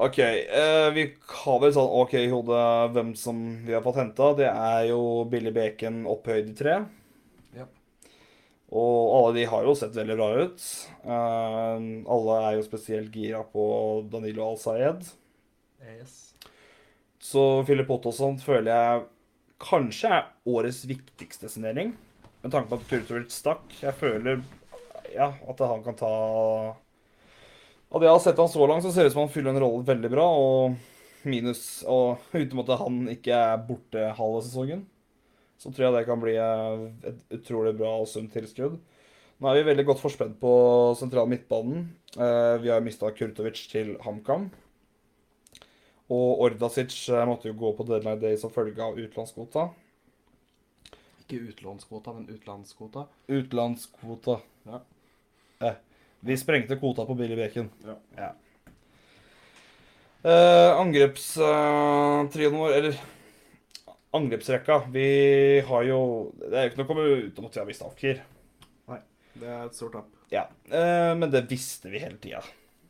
[0.05, 0.18] OK.
[0.18, 1.03] eh, vi
[1.44, 4.35] har vel sånn OK i hodet hvem som vi har fått henta.
[4.37, 6.74] Det er jo Billy Bacon opphøyd i tre.
[7.57, 7.64] Ja.
[8.74, 10.61] Og alle de har jo sett veldig bra ut.
[11.00, 11.77] Eh,
[12.16, 13.64] alle er jo spesielt gira på
[14.12, 15.00] Danilo Al-Sayed.
[15.94, 16.35] Yes.
[17.24, 19.07] Så Philip Ottosson føler jeg
[19.64, 21.96] kanskje er årets viktigste signering.
[22.44, 23.64] Med tanke på at Kurtovic stakk.
[23.81, 24.44] Jeg føler
[25.14, 26.11] ja, at han kan ta
[27.94, 29.55] Av det jeg har sett han så langt, så ser det ut som han fyller
[29.55, 30.24] en rolle veldig bra.
[30.35, 34.83] Og minus Og uten at han ikke er borte halve sesongen,
[35.61, 38.81] så tror jeg det kan bli eh, et utrolig bra og sunt tilskudd.
[39.40, 40.50] Nå er vi veldig godt forspent på
[40.98, 41.87] sentral midtbanen.
[42.18, 44.50] Eh, Vi har mista Kurtovic til HamKam.
[46.12, 49.68] Og Ordasic eh, måtte jo gå på deadline day som følge av utlånskvota.
[51.24, 53.07] Ikke utlånskvota, men utlandskvota.
[53.33, 54.40] Utenlandskvota.
[54.68, 54.83] Ja.
[56.24, 57.70] Eh, vi sprengte kvota på Billy Bacon.
[58.16, 58.32] Ja.
[60.24, 63.00] Eh, Angrepstrioen vår, eller
[64.14, 65.98] angrepsrekka Vi har jo
[66.38, 68.22] Det er jo ikke noe å komme utenom at vi har mistet Afkir.
[69.34, 70.10] Det er et stort tap.
[70.30, 72.38] Ja, Uh, men det visste vi hele tida.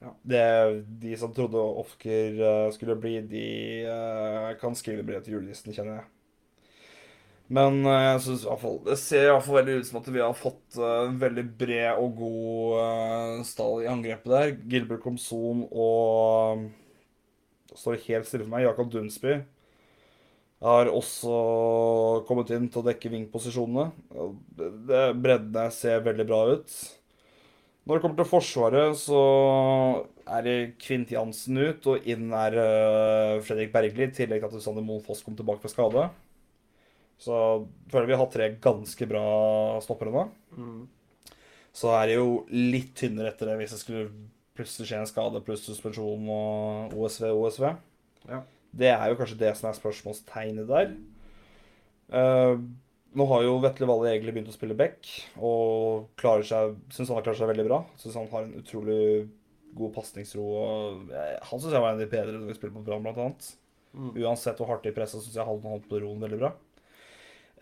[0.03, 0.11] Ja.
[0.23, 3.44] Det- De som trodde Ofker eh, skulle bli, de
[3.88, 6.05] eh, kan skrive brev til julenissen, kjenner jeg.
[7.52, 9.98] Men eh, jeg synes i hvert fall, det ser i hvert fall veldig ut som
[10.00, 14.54] at vi har fått eh, en veldig bred og god eh, stall i angrepet der.
[14.72, 16.64] Gilbert Komson og
[17.68, 18.64] Det står helt stille for meg.
[18.64, 19.37] Jakob Dunsby
[20.64, 21.37] har også
[22.28, 23.90] kommet inn til å dekke vingposisjonene.
[25.20, 26.76] Breddene ser veldig bra ut.
[27.85, 29.20] Når det kommer til Forsvaret, så
[30.24, 34.64] er det Kvint Jansen ut, og inn er eh, Fredrik Bergli, i tillegg til at
[34.64, 36.07] Sander Moen Foss kom tilbake fra skade.
[37.20, 37.37] Så
[37.92, 39.24] føler vi har tre ganske bra
[39.85, 40.24] stoppere nå.
[40.59, 41.35] Mm.
[41.74, 44.07] Så er det jo litt tynnere etter det hvis det skulle
[44.55, 47.66] plutselig skje en skade pluss suspensjon og OSV OSV.
[48.31, 48.44] Ja.
[48.74, 50.94] Det er jo kanskje det som er spørsmålstegnet der.
[52.14, 52.59] Uh,
[53.14, 55.07] nå har jo Vetle Valle egentlig begynt å spille back,
[55.38, 57.81] og klarer seg, syns han har klart seg veldig bra.
[58.00, 59.03] Syns han har en utrolig
[59.74, 60.44] god pasningsro.
[60.44, 63.20] og Han syns jeg var en av de bedre når vi spilte på Brann, blant
[63.22, 63.50] annet.
[63.94, 64.11] Mm.
[64.24, 66.50] Uansett hvor hardt de pressa, syns jeg han holdt på roen veldig bra.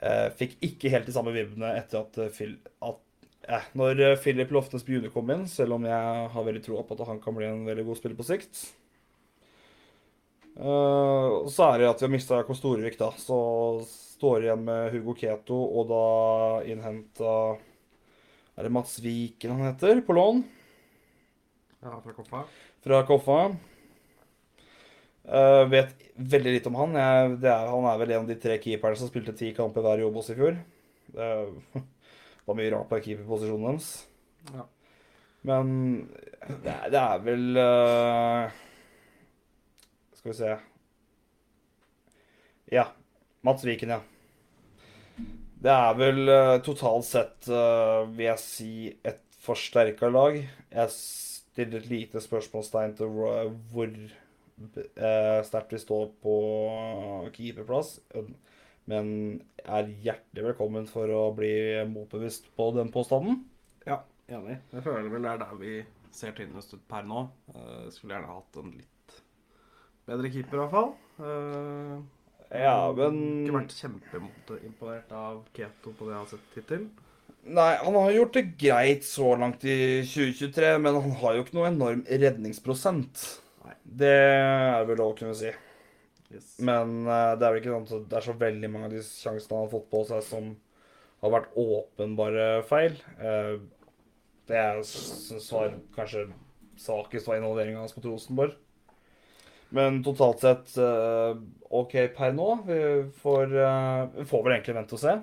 [0.03, 2.99] Eh, fikk ikke helt de samme vibbene etter at, eh, Phil, at
[3.47, 7.07] eh, Når Philip Loftes Bjune kom inn, selv om jeg har veldig tro på at
[7.07, 8.65] han kan bli en veldig god spiller på sikt.
[10.59, 13.13] Eh, så er det at vi har mista Kostorevik, da.
[13.17, 13.39] Så
[13.89, 16.07] står igjen med Hugo Keto, og da
[16.69, 17.37] innhenta
[18.53, 20.43] Er det Mats Viken han heter, på lån?
[21.83, 22.45] Ja, fra Koffa?
[22.83, 23.55] fra Koffa.
[25.23, 26.97] Eh, vet veldig litt om han.
[26.99, 29.85] Jeg, det er, han er vel en av de tre keeperne som spilte ti kamper
[29.85, 30.57] hver i Obos i fjor.
[31.13, 31.29] Det
[32.47, 33.91] var mye rart på keeperposisjonen deres.
[34.51, 34.67] Ja.
[35.47, 35.69] Men
[36.63, 38.61] det er, det er vel uh,
[40.15, 40.53] Skal vi se
[42.71, 42.85] Ja.
[43.43, 43.99] Mats Viken, ja.
[45.63, 48.73] Det er vel eh, totalt sett, vil jeg si,
[49.07, 50.39] et forsterka lag.
[50.71, 53.91] Jeg stiller et lite spørsmålstegn til hvor,
[55.47, 56.37] sterkt vil stå på
[57.35, 57.97] keeperplass.
[58.91, 59.09] Men
[59.63, 61.53] er hjertelig velkommen for å bli
[61.91, 63.45] motbevisst på den påstanden.
[63.87, 64.59] Ja, enig.
[64.75, 65.77] Jeg føler vel det er der vi
[66.13, 67.29] ser tynnest ut per nå.
[67.55, 69.21] Eh, skulle gjerne hatt en litt
[70.09, 70.93] bedre keeper, i hvert fall.
[71.23, 72.03] Eh,
[72.53, 76.83] Ja, men Ikke vært kjempeimponert av Keto på det jeg har sett hittil.
[77.49, 81.57] Nei, han har gjort det greit så langt i 2023, men han har jo ikke
[81.57, 83.23] noe enorm redningsprosent.
[83.93, 85.53] Det er vel lov å kunne si.
[86.33, 86.55] Yes.
[86.65, 89.03] Men uh, det er vel ikke sånn at det er så veldig mange av de
[89.05, 90.51] sjansene han har fått på seg som
[91.23, 92.97] har vært åpenbare feil.
[93.21, 93.61] Uh,
[94.49, 96.27] det jeg syns var kanskje
[96.81, 98.57] svakest var involveringa hans mot Rosenborg.
[99.73, 101.37] Men totalt sett uh,
[101.73, 102.49] OK per nå.
[102.67, 102.81] Vi
[103.23, 103.55] får,
[104.17, 105.15] vi får vel egentlig vente og se.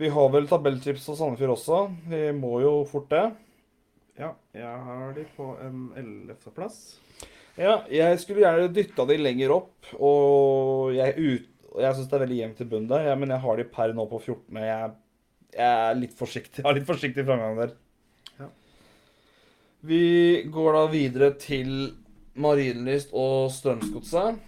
[0.00, 1.80] Vi har vel tabelltips og Sandefjord også.
[2.10, 3.24] Vi må jo fort det.
[4.18, 7.03] Ja, jeg har de på en ellevteplass.
[7.54, 12.22] Ja, jeg skulle gjerne dytta de lenger opp, og jeg, ut, jeg syns det er
[12.24, 14.58] veldig jevnt i bunnen der, ja, men jeg har de per nå på 14.
[14.58, 14.88] Jeg,
[15.54, 16.58] jeg er litt forsiktig.
[16.62, 17.76] Jeg har litt forsiktig framgang der.
[18.40, 18.48] Ja.
[19.86, 20.02] Vi
[20.50, 21.70] går da videre til
[22.42, 24.42] Marienlyst og Strømsgodset.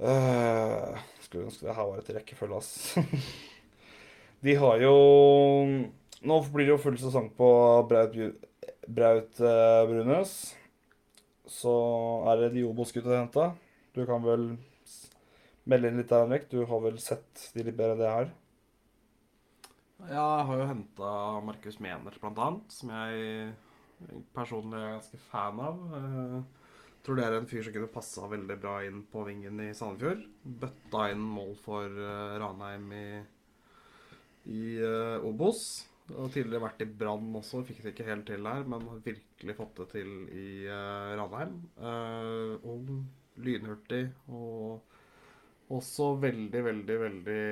[0.00, 2.92] Uh, skulle ønske det her var et rekkefølge, ass.
[4.44, 4.94] De har jo
[6.20, 7.48] Nå blir det jo full sesong på
[7.88, 8.16] Braut,
[8.96, 10.34] Braut eh, Brunes.
[11.50, 11.72] Så
[12.30, 13.50] er det de Obos-gutta henta.
[13.94, 14.52] Du kan vel
[15.70, 16.46] melde inn litt der, Henrik.
[16.52, 18.30] Du har vel sett de litt bedre enn det har?
[20.08, 21.10] Ja, jeg har jo henta
[21.44, 23.50] Markus Mener, blant annet, som jeg
[24.34, 25.82] personlig er ganske fan av.
[27.00, 29.70] Jeg tror det er en fyr som kunne passa veldig bra inn på vingen i
[29.76, 30.24] Sandefjord.
[30.44, 33.06] Bøtta inn mål for eh, Ranheim i,
[34.52, 35.62] i eh, Obos.
[36.18, 39.56] Og tidligere vært i Brann også, fikk det ikke helt til der, men har virkelig
[39.58, 41.56] fått det til i uh, Ranheim.
[41.78, 43.04] Uh, ung,
[43.40, 44.80] lynhurtig og
[45.70, 47.44] også veldig, veldig, veldig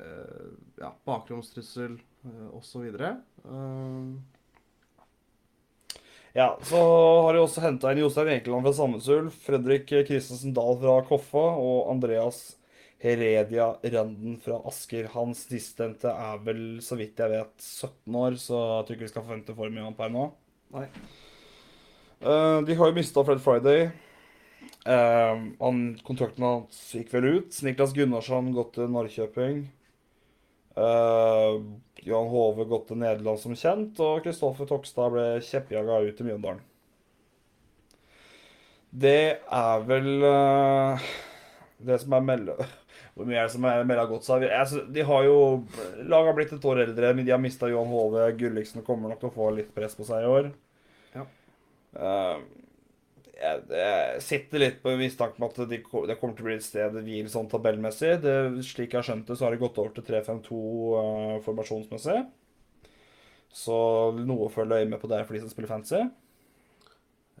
[0.00, 0.50] uh,
[0.82, 2.90] ja, bakromstrussel uh, osv.
[6.34, 6.80] Ja, så
[7.24, 11.46] har de også henta inn Jostein Ekeland fra Sandnes Ulf, Fredrik Christensen Dahl fra Koffa
[11.58, 12.59] og Andreas
[13.00, 15.08] Heredia Randen fra Asker.
[15.14, 19.12] Hans sistnevnte er vel, så vidt jeg vet, 17 år, så jeg tror ikke vi
[19.14, 20.28] skal forvente for mye av ham per nå.
[20.76, 20.86] Nei.
[22.20, 23.88] Uh, de har jo mista Fred Friday.
[24.84, 27.60] Uh, han, kontrakten hans gikk vel ut.
[27.64, 29.62] Niklas Gunnarsson gått til Norrköping.
[30.76, 31.60] Uh,
[32.04, 36.62] Johan Hove gått til Nederland som kjent, og Kristoffer Tokstad ble kjeppjaga ut til Mjøndalen.
[38.90, 41.10] Det er vel eh,
[41.86, 42.56] det som er melde...
[43.14, 44.46] Hvor mye er det som er har gått seg?
[44.54, 45.36] Altså, De har jo
[46.04, 48.28] Laget har blitt et år eldre, men de har mista Johan Hove.
[48.38, 50.50] Gulliksen kommer nok til å få litt press på seg i år.
[51.16, 51.26] Ja.
[51.96, 52.60] Uh,
[53.40, 56.66] jeg, jeg sitter litt på mistanke om at de, det kommer til å bli et
[56.66, 58.18] sted hvil sånn tabellmessig.
[58.24, 58.36] Det,
[58.68, 60.60] slik jeg har skjønt det, så har det gått over til 3-5-2
[61.00, 62.18] eh, formasjonsmessig.
[63.50, 63.76] Så
[64.20, 66.04] noe å følge øye med på der for de som spiller fancy.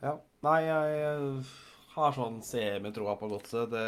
[0.00, 0.16] Ja.
[0.40, 1.42] Nei, jeg
[1.92, 3.74] har sånn semitroa på godset.
[3.74, 3.84] Det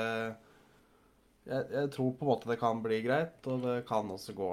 [1.48, 4.50] jeg, jeg tror på en måte det kan bli greit, og det kan også gå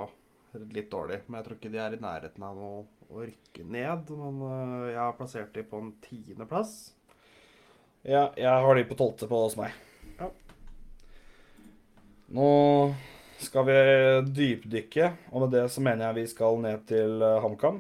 [0.74, 1.22] litt dårlig.
[1.28, 2.72] Men jeg tror ikke de er i nærheten av å,
[3.10, 4.10] å rykke ned.
[4.22, 6.74] Men øh, jeg har plassert de på en tiendeplass.
[8.08, 9.76] Ja, jeg har de på tolvte på hos meg.
[10.20, 10.32] Ja.
[12.34, 12.50] Nå
[13.40, 13.78] skal vi
[14.36, 17.80] dypdykke, og med det så mener jeg vi skal ned til eh, HamKam.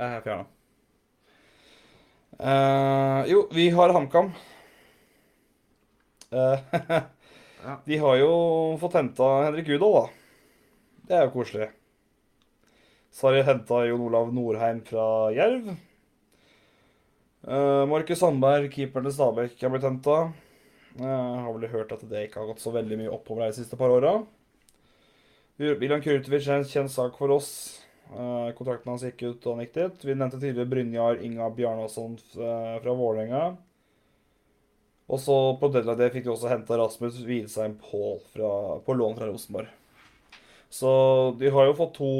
[0.00, 0.46] Jeg er fjerna.
[2.40, 4.30] Uh, jo, vi har HamKam.
[6.30, 6.58] Eh,
[7.84, 8.32] de har jo
[8.80, 10.02] fått henta Henrik Udal, da.
[11.08, 11.70] Det er jo koselig.
[13.10, 15.72] Så har de henta Jon Olav Norheim fra Jerv.
[17.40, 20.18] Uh, Markus Sandberg, keeperen til Stabæk, har blitt henta.
[21.00, 23.78] Uh, har vel hørt at det ikke har gått så veldig mye oppover de siste
[23.80, 24.20] par åra.
[25.58, 27.50] William Kurtovic er en kjent sak for oss.
[28.12, 30.06] Uh, kontrakten hans gikk ut, og han gikk dit.
[30.06, 33.42] Vi nevnte tidligere Brynjar Inga Bjarnason fra Vålerenga.
[35.10, 38.50] Og så på deadline day fikk de også henta Rasmus Hvilsheim Paul fra,
[38.86, 39.70] på lån fra Rosenborg.
[40.70, 40.90] Så
[41.40, 42.10] de har jo fått to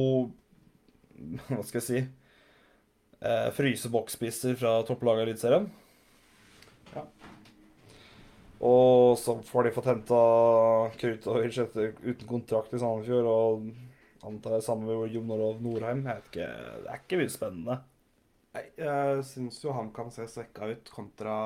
[1.47, 5.69] Hva skal jeg si eh, Fryseboksspisser fra topplaget i Eliteserien.
[6.97, 7.05] Ja.
[8.67, 10.21] Og så får de fått henta
[11.01, 16.03] Krutovic uten kontrakt i Sandefjord, og antar det samme med Jon Olav Norheim.
[16.09, 16.51] Jeg vet ikke,
[16.83, 17.81] Det er ikke mye spennende.
[18.51, 21.37] Nei, jeg syns jo han kan se svekka ut kontra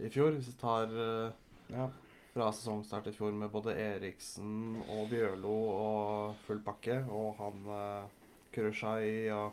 [0.00, 1.32] i fjor, hvis vi tar eh,
[1.72, 1.88] Ja.
[2.32, 8.08] fra sesongstart i fjor med både Eriksen og Bjørlo og full pakke, og han uh,
[8.54, 9.52] Kurushai og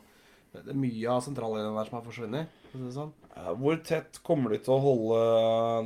[0.49, 2.55] det er mye av sentrallinjen der som har forsvunnet.
[2.95, 3.11] sånn.
[3.35, 5.19] Eh, Hvor tett kommer de til å holde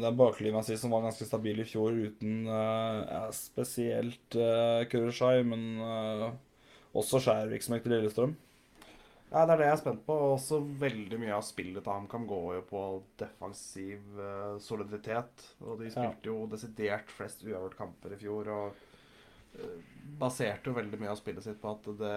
[0.06, 5.82] den baklinja si, som var ganske stabil i fjor, uten uh, spesielt uh, Kurushai, men
[5.84, 6.30] uh,
[6.96, 8.38] også Skjærvik som gikk til Lillestrøm?
[9.34, 10.16] Ja, Det er det jeg er spent på.
[10.36, 12.82] Også veldig mye av spillet til HamKam går jo på
[13.18, 15.48] defensiv uh, soliditet.
[15.66, 18.52] Og de spilte jo desidert flest uavgjort kamper i fjor.
[18.54, 22.16] Og uh, baserte jo veldig mye av spillet sitt på at det,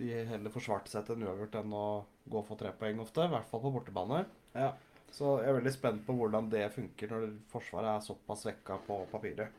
[0.00, 1.86] de heller forsvarte seg til en uavgjort enn å
[2.34, 3.28] gå for tre poeng ofte.
[3.28, 4.24] I hvert fall på bortebane.
[4.58, 4.72] Ja.
[5.14, 9.04] Så jeg er veldig spent på hvordan det funker når Forsvaret er såpass svekka på
[9.14, 9.54] papiret.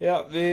[0.00, 0.44] Ja, vi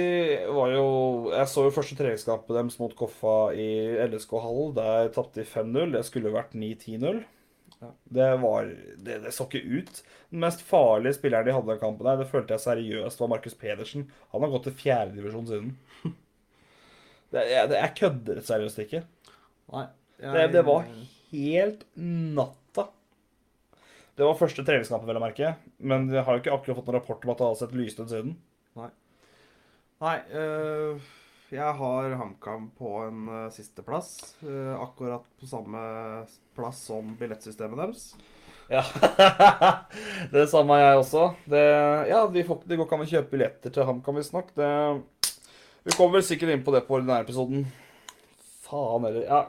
[0.51, 0.87] var jo
[1.31, 3.69] Jeg så jo første treningskampet deres mot Koffa i
[4.09, 4.73] LSK Hall.
[4.75, 5.93] Der tapte de 5-0.
[5.95, 7.21] Det skulle vært 9-10-0.
[7.77, 7.91] Ja.
[8.17, 10.01] Det var det, det så ikke ut.
[10.33, 13.55] Den mest farlige spilleren de hadde i kampen, der, det følte jeg seriøst var Markus
[13.59, 14.07] Pedersen.
[14.33, 15.75] Han har gått til fjerdedivisjon siden.
[17.27, 19.01] Det, jeg, det, jeg kødder seriøst ikke.
[19.73, 19.81] Nei.
[20.15, 20.85] Det, det var
[21.33, 22.85] helt natta.
[24.15, 25.49] Det var første treningskampen, vel å merke.
[25.83, 27.99] Men jeg har jo ikke akkurat fått noen rapport om at det har sett lyst
[27.99, 28.37] ut siden.
[28.79, 28.87] Nei,
[30.29, 31.05] eh,
[31.49, 34.35] jeg har HamKam på en uh, sisteplass.
[34.43, 35.79] Uh, akkurat på samme
[36.57, 38.03] plass som billettsystemet deres.
[38.69, 38.83] Ja.
[40.35, 41.23] det samme har jeg også.
[41.49, 41.63] Det,
[42.11, 44.53] ja, de får, de går ikke an å kjøpe billetter til HamKam, visstnok.
[45.87, 47.65] Vi kommer vel sikkert inn på det på denne episoden.
[48.67, 49.23] Faen heller.
[49.23, 49.41] Ja.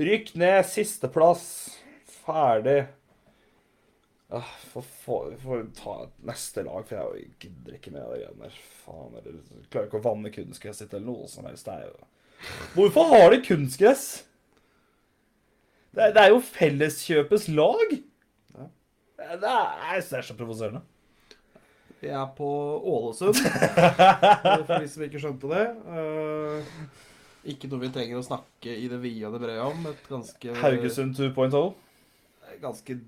[0.00, 1.44] Rykk ned, sisteplass.
[2.24, 2.86] Ferdig.
[4.34, 8.56] Ah, Få få- få ta neste lag, for jeg gidder ikke med de greiene der.
[8.84, 9.36] Faen eller
[9.70, 11.68] Klarer ikke å vanne kunstgresset sitt eller noe som helst.
[11.68, 12.08] Det er jo
[12.74, 14.24] Hvorfor har de kunstgress?
[15.94, 17.94] Det det er jo Felleskjøpets lag.
[18.58, 18.66] Ja.
[19.16, 20.82] Det er, det er så provoserende.
[22.02, 22.48] Vi er på
[22.84, 23.38] Ålesund,
[24.66, 25.62] for de som ikke skjønte det.
[25.88, 26.60] Uh,
[27.48, 29.86] ikke noe vi trenger å snakke i det vide og det brede om.
[29.88, 31.70] Et ganske, Haugesund 2.0.
[32.60, 32.98] ganske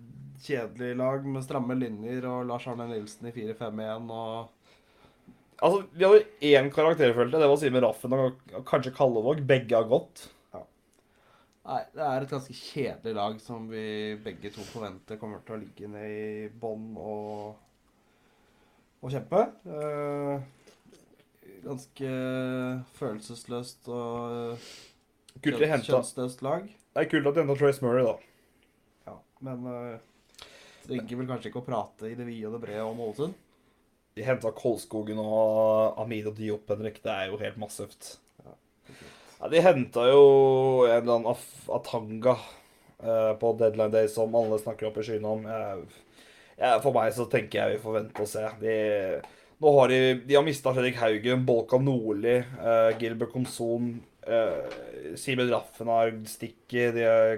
[0.42, 4.52] kjedelig lag med stramme linjer og Lars Arne Nilsen i 4-5-1 og
[5.56, 7.38] Altså, Vi hadde én karakter, følte.
[7.40, 9.38] Det var Simen Raffen og kanskje Kallevåg.
[9.48, 10.26] Begge har gått.
[10.52, 10.60] Ja.
[11.70, 13.86] Nei, det er et ganske kjedelig lag som vi
[14.24, 17.56] begge to forventer kommer til å ligge ned i bånn og,
[19.00, 19.46] og kjempe.
[19.64, 20.44] Eh,
[21.64, 22.10] ganske
[23.00, 24.60] følelsesløst og
[25.44, 26.68] Kult kjønnsløst lag.
[26.68, 28.14] Det er kult at de henta Trace Murray, da.
[29.08, 29.96] Ja, men uh,
[30.88, 33.36] trenger vel kanskje ikke å prate i det vide og det brede om Ålesund.
[34.16, 37.02] De henta Kolskogen og Amido Diop, Henrik.
[37.04, 38.14] Det er jo helt massivt.
[39.36, 40.22] Ja, de henta jo
[40.88, 41.42] en eller annen
[41.76, 42.38] Atanga
[43.02, 45.44] eh, på deadline day som alle snakker opp i skyene om.
[45.44, 46.04] Jeg,
[46.56, 48.44] jeg, for meg så tenker jeg vi får vente og se.
[48.62, 48.76] De,
[49.60, 54.80] nå har de, de har mista Fredrik Haugen, Bolka Nordli, eh, Gilbert Komson, eh,
[55.20, 57.36] Simen Raffenarg stikker, de er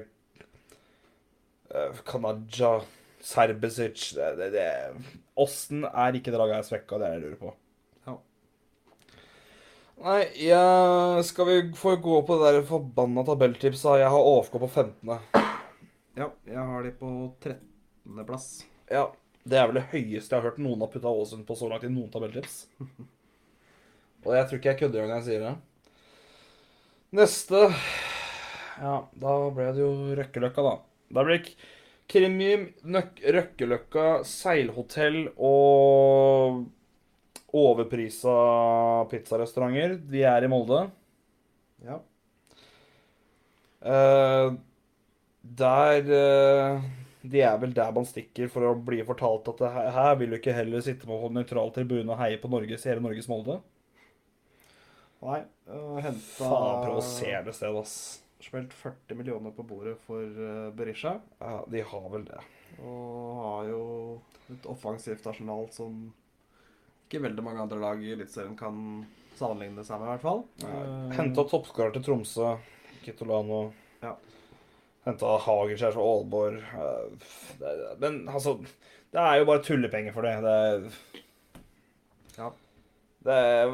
[1.75, 2.77] eh, Kanaja,
[3.25, 4.67] Serbesic det, det,
[5.39, 6.99] Åssen er ikke det laget her svekka?
[6.99, 7.53] Det er det jeg lurer på.
[8.07, 8.17] Ja.
[10.07, 14.01] Nei, jeg, skal vi få gå på det der forbanna tabelltipset?
[14.03, 15.15] Jeg har AFK på 15.
[16.19, 17.13] Ja, jeg har de på
[17.43, 18.27] 13.
[18.27, 18.51] plass.
[18.91, 19.09] Ja,
[19.49, 21.87] Det er vel det høyeste jeg har hørt noen har putta Ålesund på så langt
[21.87, 22.67] i noen tabelltips.
[24.27, 25.55] Og jeg tror ikke jeg kødder når jeg sier det.
[27.19, 27.61] Neste
[28.79, 30.75] Ja, da ble det jo Røkkeløkka, da.
[31.15, 31.43] Da blir det
[32.09, 36.63] Krimium, Røkkeløkka, seilhotell og
[37.53, 38.37] overprisa
[39.11, 39.99] pizzarestauranter.
[40.09, 40.87] De er i Molde.
[41.85, 41.99] Ja.
[43.79, 44.57] Uh,
[45.59, 46.87] der uh,
[47.23, 50.33] De er vel der man stikker for å bli fortalt at det her, her vil
[50.33, 53.61] du ikke heller sitte på nøytral tribune og heie på Norges, hele Norges Molde.
[55.23, 57.95] Nei, uh, henta Faen, provoserende sted, ass.
[58.41, 61.17] Spilt 40 millioner på bordet for eh, Berisha.
[61.43, 62.41] Ja, de har vel det.
[62.79, 63.83] Og har jo
[64.55, 66.13] et offensivt arsenal som
[67.09, 68.79] ikke veldig mange andre lag i Eliteserien kan
[69.39, 70.43] sammenligne seg med, i hvert fall.
[70.67, 72.53] Eh, Henta toppskårer til Tromsø,
[73.05, 73.63] Kitolano.
[74.05, 74.15] Ja.
[75.07, 76.59] Henta Hagerskjær fra Aalborg.
[76.63, 78.59] Eh, Men altså
[79.09, 80.35] Det er jo bare tullepenger for det.
[80.45, 80.91] Det er
[82.39, 82.51] Ja.
[83.25, 83.73] Det er,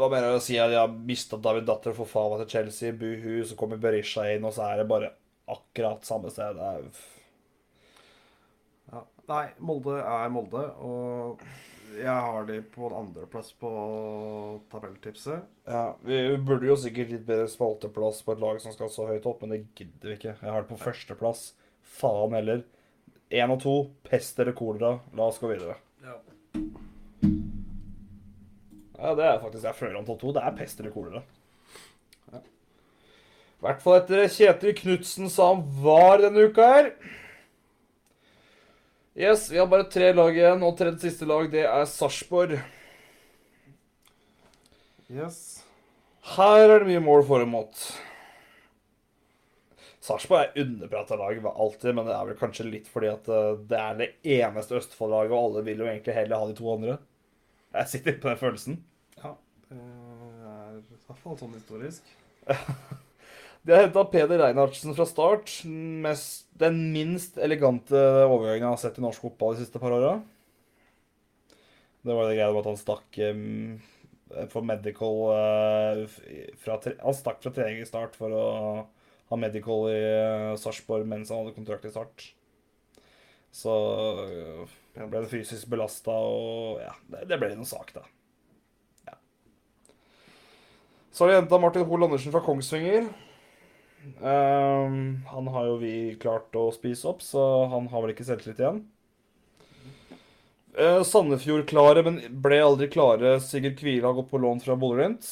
[0.00, 0.56] hva mener å si?
[0.60, 4.46] At de har mista David Datter for faen til Chelsea, buhu, så kommer Berisha inn,
[4.48, 5.12] og så er det bare
[5.52, 6.56] akkurat samme sted.
[6.56, 6.88] Det er
[8.92, 9.02] Ja.
[9.28, 11.42] Nei, Molde er Molde, og
[11.96, 13.70] jeg har de på en andreplass på
[14.72, 15.44] tabelltipset.
[15.66, 19.26] Ja, Vi burde jo sikkert litt bedre spalteplass på et lag som skal så høyt
[19.26, 20.36] opp, men det gidder vi ikke.
[20.40, 21.50] Jeg har det på førsteplass.
[21.96, 22.64] Faen heller.
[23.30, 23.76] Én og to,
[24.06, 25.00] pest eller kolera.
[25.16, 25.76] La oss gå videre.
[29.06, 30.32] Ja, det er faktisk jeg føler om topp to.
[30.34, 31.20] Det er pest eller kolera.
[32.32, 32.40] Ja.
[32.42, 36.88] I hvert fall etter Kjetil Knutsen sa han var denne uka her.
[39.16, 42.58] Yes, vi har bare tre lag igjen, og tredje siste lag, det er Sarpsborg.
[45.06, 45.38] Yes.
[46.34, 47.86] Her er det mye mål for og mot.
[50.02, 53.78] Sarpsborg er underprata lag alltid, men det er vel kanskje litt fordi at eh, det
[53.80, 54.10] er det
[54.42, 56.98] eneste Østfold-laget, og alle vil jo egentlig heller ha de to andre.
[57.76, 58.78] Jeg sitter på den følelsen.
[59.70, 59.76] Ja.
[59.76, 62.08] Det er i hvert fall sånn historisk.
[63.66, 65.50] De har henta Peder Reinhardsen fra start.
[65.66, 67.98] Mest, den minst elegante
[68.28, 70.12] overgangen jeg har sett i norsk fotball de siste par åra.
[72.06, 73.80] Det var det greia med at han stakk um,
[74.52, 76.04] for medical uh,
[76.62, 78.46] fra, Han stakk fra trening i start for å
[79.32, 82.28] ha medical i uh, Sarpsborg mens han hadde kontrakt i start.
[83.50, 88.04] Så uh, ble det fysisk belasta, og ja, det, det ble noen sak, da.
[89.08, 89.18] Ja.
[91.16, 93.06] Så har de henta Martin Hoel Andersen fra Kongsvinger.
[94.20, 97.40] Um, han har jo vi klart å spise opp, så
[97.72, 98.82] han har vel ikke selvtillit igjen.
[100.76, 103.38] Uh, Sandefjord klare, men ble aldri klare.
[103.40, 105.30] Sigurd Kvile har gått på lån fra Bodø-Glimt.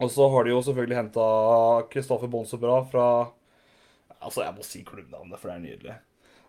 [0.00, 1.28] Og så har de jo selvfølgelig henta
[1.92, 3.06] Kristoffer Bonsobra fra
[4.22, 5.98] Altså, jeg må si klubbnavnet, for det er nydelig.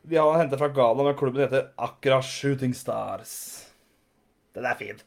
[0.08, 3.36] De har henta fra Ghana, men klubben heter Akra Shooting Stars.
[4.56, 5.04] Den er fin.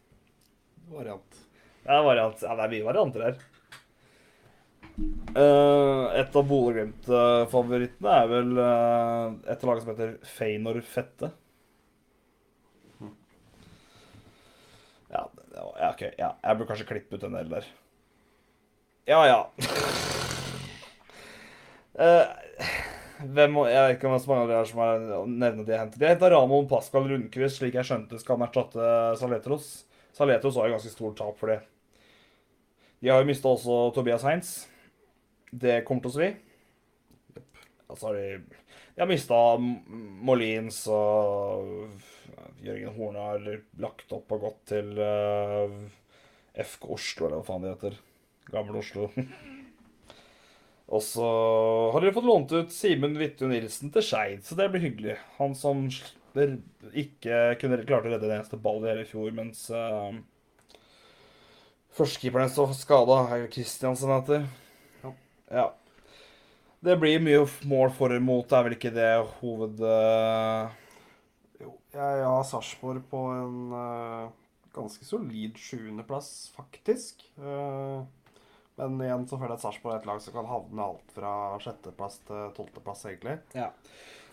[0.93, 1.46] Variant.
[1.87, 2.41] Det er, variant.
[2.43, 3.37] Ja, det er mye varianter her.
[5.37, 11.31] Uh, et av Bodø-Glimt-favorittene er vel uh, et lag som heter Feinor Fette.
[15.13, 15.23] Ja,
[15.55, 16.03] ja, ok.
[16.19, 17.69] Ja, jeg burde kanskje klippe ut en del der.
[19.07, 19.39] Ja, ja.
[22.03, 22.27] uh,
[23.37, 25.77] hvem Jeg vet ikke om det er så mange av dere som har nevnt de
[25.77, 26.03] har hentet.
[26.03, 28.91] Har henta Ramon Pascal Rundquist, slik jeg skjønte skal erstatte
[29.23, 29.71] Saletros.
[30.17, 31.61] Saletros har jo ganske stort tap for det.
[33.01, 34.53] De har jo mista også Tobias Heinz.
[35.53, 36.31] Det kommer til å svi.
[37.87, 38.27] Altså de
[38.97, 42.01] De har mista Molins og
[42.65, 43.49] Jørgen Horne har
[43.83, 45.75] lagt opp og gått til uh,
[46.57, 47.99] FK Oslo, eller hva faen de heter.
[48.51, 49.11] Gamle Oslo.
[50.97, 51.29] og så
[51.93, 55.19] har de fått lånt ut Simen Hvittu Nilsen til Skeid, så det blir hyggelig.
[55.37, 55.85] Han som
[56.97, 60.17] ikke kunne klarte å redde en eneste ball i hele fjor, mens uh,
[61.97, 64.43] Førstekeeperen står skada, er jo Kristiansen heter.
[65.03, 65.13] Ja.
[65.49, 65.67] ja.
[66.85, 69.81] Det blir mye mål for og mot, er vel ikke det hoved...
[69.81, 70.83] eh,
[71.63, 74.27] Jo, jeg har Sarpsborg på en uh,
[74.77, 77.25] ganske solid sjuendeplass, faktisk.
[77.41, 78.05] Uh,
[78.77, 81.33] men igjen så føler jeg at Sarpsborg er et lag som kan havne alt fra
[81.65, 83.39] sjetteplass til tolvteplass, egentlig.
[83.57, 83.71] Ja.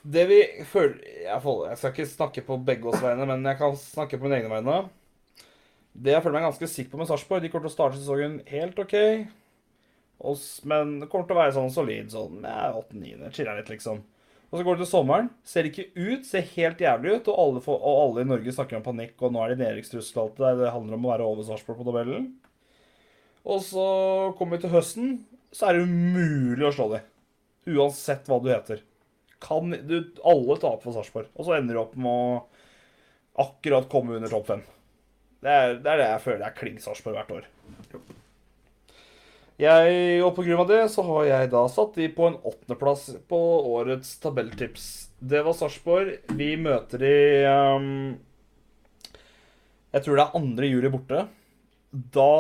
[0.04, 3.62] Det vi føler jeg, får, jeg skal ikke snakke på begge oss vegne, men jeg
[3.62, 4.82] kan snakke på mine egne vegne.
[5.94, 8.40] Det jeg føler meg ganske sikker på med Sarpsborg, de kommer til å starte sesongen
[8.50, 8.96] helt OK.
[10.70, 13.30] Men det kommer til å være sånn solid sånn ja, 8-9.
[13.36, 14.00] Chiller litt, liksom.
[14.54, 15.30] Og så går det til sommeren.
[15.50, 17.30] Ser ikke ut, ser helt jævlig ut.
[17.34, 20.20] Og alle, får- og alle i Norge snakker om panikk, og nå er det nedrykkstrussel
[20.20, 20.60] og alt det der.
[20.62, 22.28] Det handler om å være over Sarpsborg på tabellen.
[23.44, 23.86] Og så
[24.38, 25.16] kommer vi til høsten,
[25.54, 27.10] så er det umulig å slå dem.
[27.74, 28.84] Uansett hva du heter.
[29.44, 31.28] Kan, du, alle taper for Sarpsborg.
[31.36, 34.64] Og så ender du opp med å akkurat komme under topp fem.
[35.44, 37.48] Det er, det er det jeg føler er kling Sarpsborg hvert år.
[39.62, 43.06] Jeg, og på grunn av det så har jeg da satt de på en åttendeplass
[43.30, 43.42] på
[43.76, 44.88] årets tabelltips.
[45.20, 46.16] Det var Sarpsborg.
[46.40, 47.14] Vi møter de
[47.76, 47.92] um,
[49.94, 50.72] Jeg tror det er 2.
[50.72, 51.28] juli borte.
[51.92, 52.34] Da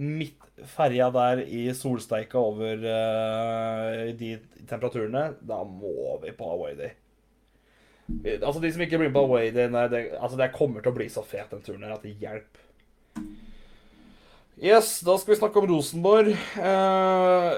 [0.00, 6.94] midt der i solsteika over uh, de temperaturene, da må vi på away day.
[8.34, 10.92] Altså De som ikke blir med på away day, nei, det, altså det kommer til
[10.92, 12.60] å bli så fet den turen her at det hjelper.
[14.60, 16.28] Yes, da skal vi snakke om Rosenborg.
[16.60, 17.54] Eh,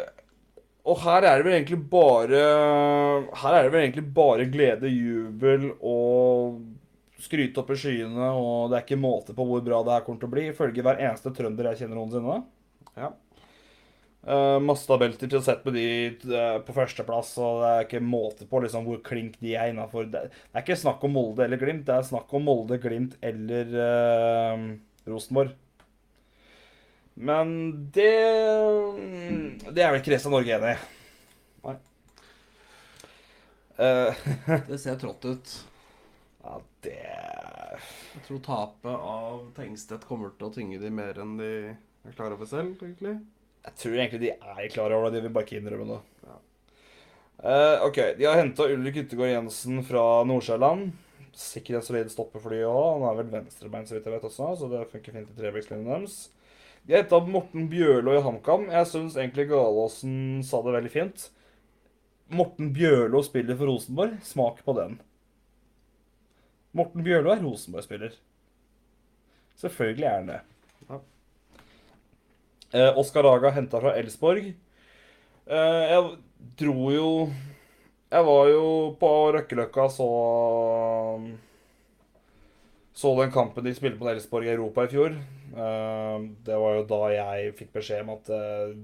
[0.87, 2.41] Og her er det vel egentlig bare
[3.37, 6.63] Her er det vel egentlig bare glede, jubel og
[7.27, 10.21] skryte opp i skyene, og det er ikke måte på hvor bra det her kommer
[10.23, 12.37] til å bli, ifølge hver eneste trønder jeg kjenner noensinne.
[12.95, 13.09] Ja.
[14.27, 18.01] Uh, masse tabelter til å sette med de uh, på førsteplass, og det er ikke
[18.03, 20.09] måte på liksom, hvor klink de er innafor.
[20.11, 23.71] Det, er ikke snakk om Molde eller Glimt, det er snakk om Molde, Glimt eller
[23.79, 24.65] uh,
[25.07, 25.55] Rosenborg.
[27.15, 27.53] Men
[27.95, 28.11] det
[29.71, 30.81] Det er vel ikke resten av Norge enig i.
[31.69, 31.77] Nei.
[34.73, 35.55] Det ser trått ut.
[36.43, 41.51] ja, det Jeg tror tapet av Tengstedt kommer til å tynge de mer enn de
[41.71, 43.17] er klar over selv, egentlig.
[43.67, 45.99] Jeg tror egentlig de er klar over det, de vil bare ikke innrømme det.
[46.27, 46.37] Ja.
[47.37, 50.93] Uh, ok, De har henta Ulrik Yttergård Jensen fra Nordsjælland.
[51.37, 53.03] Sikkert en solid stopper for de òg.
[53.03, 55.91] Han er vel venstrebein, så vidt jeg vet også, så det funker fint i trebekslinjen
[55.91, 56.17] deres.
[56.87, 58.69] De har henta Morten Bjørlo i HamKam.
[58.71, 61.27] Jeg syns egentlig Galaasen sa det veldig fint.
[62.31, 64.17] Morten Bjørlo spiller for Rosenborg.
[64.25, 65.01] Smak på den.
[66.77, 68.15] Morten Bjørlo er Rosenborg-spiller.
[69.59, 70.41] Selvfølgelig er han det.
[72.75, 74.49] Eh, Oskar Laga henta fra Elsborg.
[75.47, 76.17] Eh, jeg
[76.59, 77.11] dro jo
[78.11, 78.67] Jeg var jo
[78.99, 80.09] på Røkkeløkka så
[82.97, 85.15] Så den kampen de spilte mot Elsborg i Europa i fjor.
[85.15, 88.75] Eh, det var jo da jeg fikk beskjed om at eh,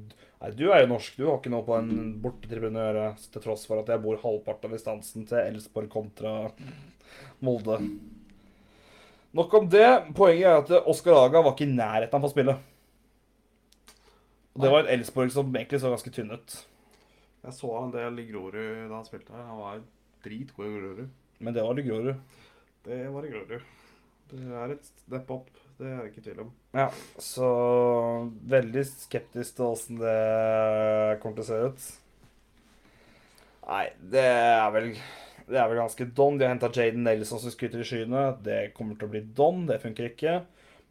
[0.43, 1.91] Nei, du er jo norsk, du har ikke noe på en
[2.23, 3.05] bortetribune å gjøre.
[3.31, 6.33] Til tross for at jeg bor halvparten av distansen til Elsborg kontra
[7.47, 7.79] Molde.
[9.39, 9.87] Nok om det.
[10.19, 12.57] Poenget er at Oskar Aga var ikke i nærheten av å spille.
[14.53, 16.57] Og det var et Elsborg som egentlig så ganske tynn ut.
[17.43, 19.47] Jeg så en del i Grorud da han spilte her.
[19.49, 19.81] Han var
[20.25, 21.07] dritgod i Grorud.
[21.43, 22.43] Men det var det Grorud.
[22.85, 23.65] Det var i Grorud.
[24.33, 26.53] Det er et step up, det er det ikke tvil om.
[26.73, 26.87] Ja,
[27.21, 27.49] så
[28.49, 31.89] veldig skeptisk til åssen det kommer til å se ut.
[33.67, 33.85] Nei,
[34.15, 34.89] det er vel
[35.43, 36.39] Det er vel ganske don.
[36.39, 38.23] De har henta Jaden Nelson som skryter i skyene.
[38.47, 39.67] Det kommer til å bli don.
[39.69, 40.37] Det funker ikke.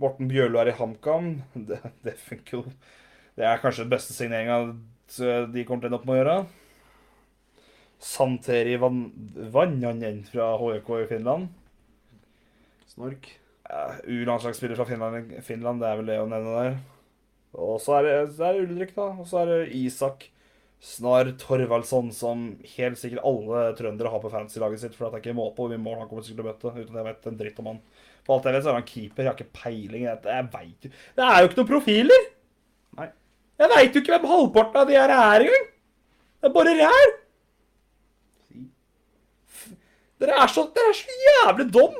[0.03, 1.32] Morten Bjørlo er i HamKam.
[1.70, 2.64] Det, det funker jo
[3.41, 4.75] Det er kanskje den beste signeringa
[5.49, 6.35] de kommer til å ende opp med å gjøre.
[8.01, 8.99] Santeri Van
[9.53, 11.47] Vannanen fra HJK i Finland.
[12.91, 13.31] Snork.
[13.65, 16.77] Ja, U-landslagsspiller fra Finland, Finland, det er vel det å nevne der.
[17.57, 19.07] Og så er det, det er Ulrik, da.
[19.17, 20.27] Og så er det Isak
[20.81, 24.97] Snar Torvaldsson, som helt sikkert alle trøndere har på fancy-laget sitt.
[24.97, 26.75] For at det er ikke mål på hvor mye mål han kommer til å møte,
[26.77, 27.81] uten at jeg vet en dritt om han.
[28.21, 29.25] For alt jeg vet, så er han keeper.
[29.25, 30.05] Jeg har ikke peiling.
[30.05, 32.30] Jeg, jeg vet jo Det er jo ikke noen profiler!
[33.62, 35.68] Jeg veit jo ikke hvem halvparten av de her er engang!
[36.41, 37.12] Det er bare ræl!
[40.22, 41.95] Dere er så, dere er så jævlig dum!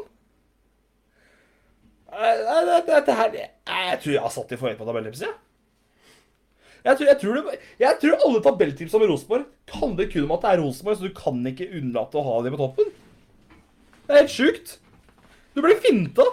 [2.12, 5.34] Det- Dette her Jeg tror jeg har satt i for på tabelltipset, jeg.
[6.84, 10.42] Jeg tror, jeg, tror det, jeg tror alle tabelltips om Rosenborg handler kun om at
[10.42, 12.90] det er Rosenborg, så du kan ikke unnlate å ha dem på toppen.
[14.08, 14.80] Det er helt sjukt.
[15.54, 16.26] Du blir finta.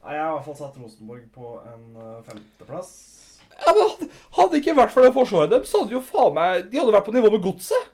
[0.00, 2.94] Nei, Jeg har i hvert fall satt Rosenborg på en eh, femteplass.
[3.56, 6.80] Ja, men hadde, ikke vært for det forsvaret deres, så hadde jo faen meg De
[6.80, 7.86] hadde vært på nivå med godset.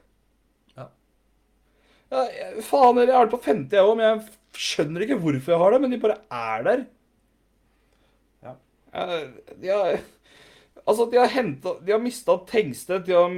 [0.75, 0.89] Ja.
[2.11, 2.25] Ja,
[2.67, 5.75] faen, jeg har det på 50 jeg òg, men jeg skjønner ikke hvorfor jeg har
[5.75, 5.79] det.
[5.85, 6.83] Men de bare er der.
[8.43, 8.57] Ja.
[8.93, 9.23] Ja,
[9.61, 10.03] de har
[10.83, 13.31] Altså, de har henta De har mista Tengstedt, de har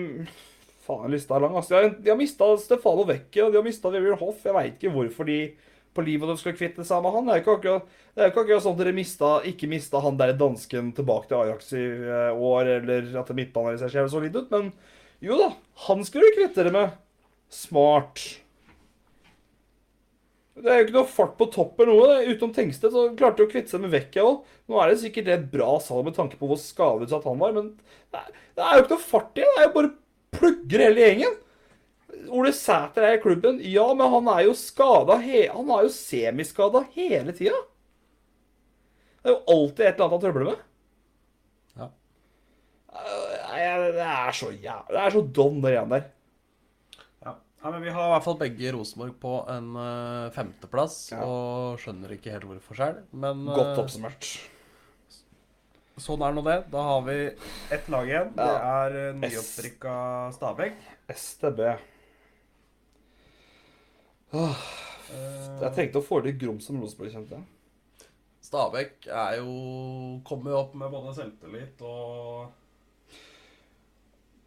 [0.85, 1.73] Faen, lista er lang, altså.
[1.73, 4.43] De har, de har mista Stefano Vecchi, og de har mista Vivian Hoff.
[4.45, 5.37] Jeg veit ikke hvorfor de
[5.95, 7.29] på livet de skal kvitte seg med han.
[7.29, 7.77] Det er ikke
[8.15, 11.41] det er ikke akkurat sånn at dere mista, ikke mista han der dansken tilbake til
[11.41, 14.71] Ajax i eh, år, eller at midtbanen ser så litt ut, men
[15.23, 15.51] jo da,
[15.87, 16.97] han skulle du kvitte dere med.
[17.51, 18.23] Smart.
[20.55, 22.19] Det er jo ikke noe fart på topp eller noe.
[22.31, 24.45] Utenom Tengsted så klarte de å kvitte seg med Vecchia òg.
[24.71, 27.73] Nå er det sikkert et bra salg med tanke på hvor skadeutsatt han var, men
[28.13, 29.49] det er, det er jo ikke noe fart i det.
[29.51, 29.93] Det er jo bare
[30.35, 31.35] plugger hele gjengen.
[32.31, 36.83] Ole Sæter er i klubben, ja, men han er jo skada Han er jo semiskada
[36.95, 37.57] hele tida.
[39.21, 40.59] Det er jo alltid et eller annet han trøbler med.
[41.81, 41.87] Ja.
[43.95, 46.03] Det er så jævlig Det er så don, det greiene der.
[47.25, 47.33] Ja.
[47.63, 51.23] ja, men Vi har i hvert fall begge Rosenborg på en eh, femteplass, Ja.
[51.25, 53.01] og skjønner ikke helt hvorfor sjøl.
[53.13, 54.29] Men eh, Godt oppsummert.
[55.97, 56.59] sånn er nå det.
[56.69, 57.17] Da har vi
[57.71, 58.31] ett lag igjen.
[58.35, 59.97] Det er uh, nyopprykka
[60.35, 60.79] Stabæk.
[61.15, 61.61] STB.
[64.35, 64.63] Åh,
[65.61, 68.09] jeg trengte å få litt grums som Rosenborg, kjente jeg.
[68.45, 69.53] Stabæk er jo
[70.27, 72.51] Kommer jo opp med både selvtillit og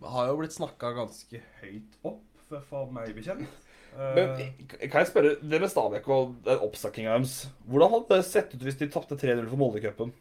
[0.07, 2.23] Har jo blitt snakka ganske høyt opp,
[2.69, 3.49] for meg bekjent.
[3.99, 8.27] Men Eh, kan jeg spørre, det med Stabæk og den oppstakkinga deres Hvordan hadde det
[8.29, 10.13] sett ut hvis de tapte 3-0 for Moldecupen?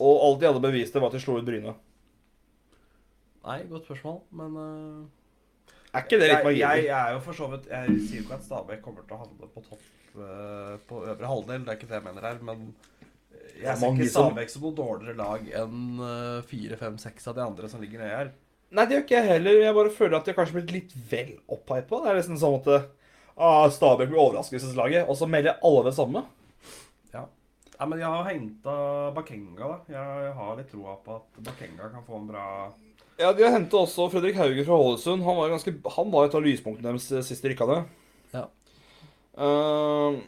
[0.00, 1.74] Og alt de hadde bevist, det var at de slo ut Bryne.
[3.42, 5.02] Nei, godt spørsmål, men eh,
[5.92, 6.62] Er ikke det litt magi?
[6.62, 9.16] jeg, jeg er jo for så vidt Jeg sier jo ikke at Stabæk kommer til
[9.16, 9.82] å havne på topp
[10.24, 12.70] eh, på øvre halvdel, det er ikke det jeg mener her, men
[13.60, 17.36] jeg er ser ikke Stabæk som noe dårligere lag enn eh, fire, fem, seks av
[17.36, 18.32] de andre som ligger nede her.
[18.72, 19.58] Nei, det gjør ikke jeg heller.
[19.60, 21.98] Jeg bare føler at de har kanskje blitt litt vel opphypa.
[22.00, 22.70] Det er nesten sånn at
[23.36, 26.24] ah, Stabæk blir overraskelseslaget, og så melder alle det samme.
[27.12, 27.26] Ja.
[27.76, 28.76] ja, men jeg har henta
[29.18, 29.76] Bakenga, da.
[29.92, 32.46] Jeg, jeg har litt troa på at Bakenga kan få en bra
[33.22, 35.22] Ja, De har hentet også Fredrik Hauge fra Ålesund.
[35.22, 37.90] Han var, ganske, han var et av lyspunktene deres eh, sist de rykka ned.
[38.32, 38.48] Ja.
[39.38, 40.18] Uh,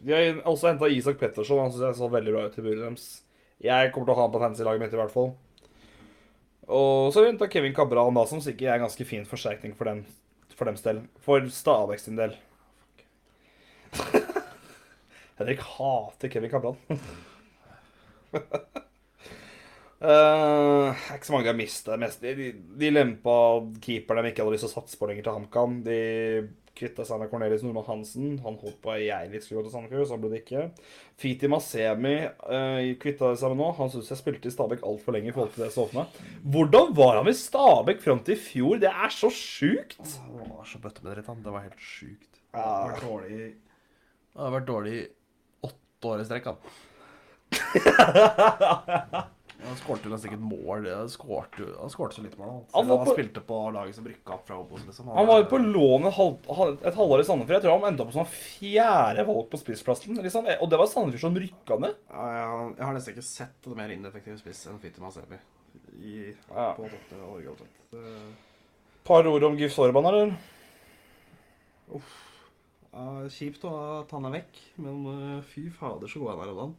[0.00, 1.60] de har også henta Isak Petterson.
[1.60, 3.04] Han synes jeg så veldig bra ut i buret deres.
[3.62, 5.34] Jeg kommer til å ha han på fantasy-laget mitt, i hvert fall.
[6.66, 9.76] Og så har vi henta Kevin Cabral, da, som sikkert er en ganske fin forsterkning
[9.76, 10.02] for dem,
[10.56, 11.04] for dems del.
[11.24, 12.32] For Stabæk sin del.
[15.38, 16.76] Henrik hater Kevin Cabral.
[19.96, 21.96] Eh, det er ikke så mange de har mista.
[21.96, 22.50] De, de,
[22.82, 23.36] de lempa
[23.80, 25.78] keeperen de ikke hadde lyst til å satse på lenger til HamKam.
[25.86, 26.00] De
[26.76, 28.34] kvitta seg med Cornelius Nordmann Hansen.
[28.44, 30.64] Han holdt på jeg litt skulle gå til Sandefjord, så ble det ikke.
[31.16, 33.70] Fiti Masemi uh, kvitta seg med nå.
[33.78, 36.06] Han syns jeg spilte i Stabæk altfor lenge i forhold til det så for meg.
[36.52, 38.74] Hvordan var han i Stabæk fram til i fjor?
[38.84, 39.96] Det er så sjukt!
[40.04, 41.40] Det var så bøtte med dritt, han.
[41.46, 42.28] Det var helt sjukt.
[42.52, 42.68] Det Ja.
[42.68, 43.40] har vært dårlig
[44.36, 44.98] Det har vært dårlig
[45.70, 46.60] åtte år i strekk, han.
[49.64, 50.84] Han skårte jo sikkert mål.
[50.92, 52.48] Han skårte, han skårte så lite mål.
[52.50, 54.84] Han, Han han på- spilte på laget som rykka opp fra Obos.
[54.86, 55.08] Liksom.
[55.08, 57.56] Han var jo på lån et, halv, et halvår i Sandefjord.
[57.56, 60.16] Jeg tror han endte opp som fjerde valg på spissplassen.
[60.22, 60.46] Liksom.
[60.60, 61.94] Og det var Sandefjord som rykka ned.
[62.12, 65.40] Ja, jeg, jeg har nesten ikke sett en mer ineffektiv spiss enn Fitti Masebi
[66.02, 66.72] i, Ja.
[66.76, 67.48] på toppen av Norge.
[67.56, 68.36] omtrent.
[69.06, 70.36] Par ord om Gif Sorban, eller?
[72.96, 76.52] Ja, kjipt å at han er vekk, men uh, fy fader så god han er
[76.52, 76.76] om dagen.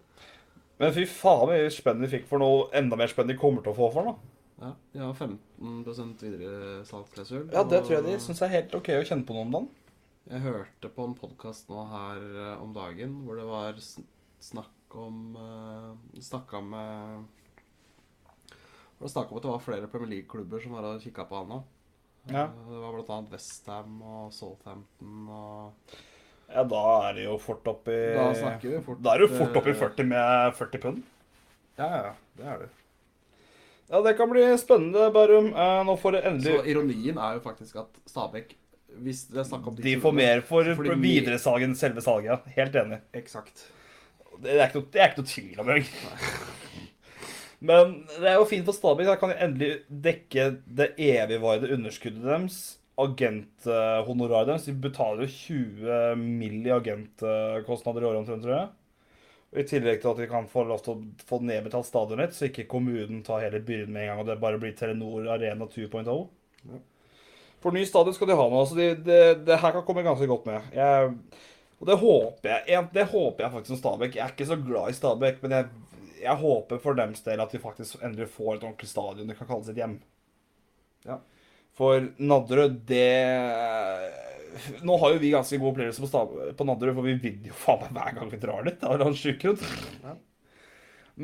[0.78, 3.64] Men fy faen hvor mye spenn de fikk for noe enda mer spenn de kommer
[3.66, 4.14] til å få for den.
[4.14, 4.34] da.
[4.58, 7.44] Ja, de har 15% videre salgsklausul.
[7.54, 9.68] Ja, det tror jeg de syns er helt OK å kjenne på noe om dagen.
[10.28, 15.36] Jeg hørte på en podkast nå her eh, om dagen hvor det var snakk om
[15.36, 17.26] uh, Snakka med
[18.98, 21.42] Hvor det snakka om at det var flere Premier League-klubber som var og kikka på
[21.42, 21.58] han nå.
[22.32, 22.44] Ja.
[22.48, 25.98] Eh, Det var blant annet Westham og Southampton og
[26.48, 29.58] Ja, da er det jo fort oppi Da snakker vi fort Da er du fort
[29.60, 31.02] oppi i 40 med 40 pund.
[31.78, 32.70] Ja, ja, det er det.
[33.88, 35.52] Ja, det kan bli spennende, Bærum.
[35.56, 38.56] Eh, nå får det endelig Så ironien er jo faktisk at Stabæk
[39.04, 42.32] Hvis det er snakk om De får mer for får videresalg enn selve salget.
[42.32, 42.56] ja.
[42.58, 43.02] Helt enig.
[43.20, 43.68] Eksakt.
[44.42, 45.88] Det er ikke noe, det er ikke noe tvil om engang.
[47.60, 49.08] Men det er jo fint for Stabæk.
[49.10, 52.60] Da kan de endelig dekke det evigvarende underskuddet deres.
[52.98, 54.68] Agenthonoraret deres.
[54.68, 56.60] De betaler jo 20 mill.
[56.66, 58.68] i agentkostnader i året omtrent, tror jeg.
[59.58, 62.68] I tillegg til at de kan få lov til å få nedbetalt stadionet, så ikke
[62.70, 66.10] kommunen tar hele byrden med en gang, og det bare blir Telenor Arena 2.0.
[66.68, 66.82] Ja.
[67.64, 68.90] For ny stadion skal de ha nå, så de,
[69.48, 70.68] det her kan komme ganske godt med.
[70.76, 71.14] Jeg,
[71.78, 74.18] og det håper jeg Det håper jeg faktisk som Stabæk.
[74.18, 75.72] Jeg er ikke så glad i Stabæk, men jeg,
[76.22, 79.50] jeg håper for dems del at de faktisk endelig får et ordentlig stadion de kan
[79.50, 79.98] kalle sitt hjem.
[81.08, 81.22] Ja.
[81.78, 83.08] For Nadderud, det
[84.82, 87.58] Nå har jo vi ganske god opplevelse på, Stab på Nadderud, for vi vinner jo
[87.60, 88.86] faen meg hver gang vi drar dit.
[88.88, 89.66] Er han sjuk ut.
[90.02, 90.16] Ja.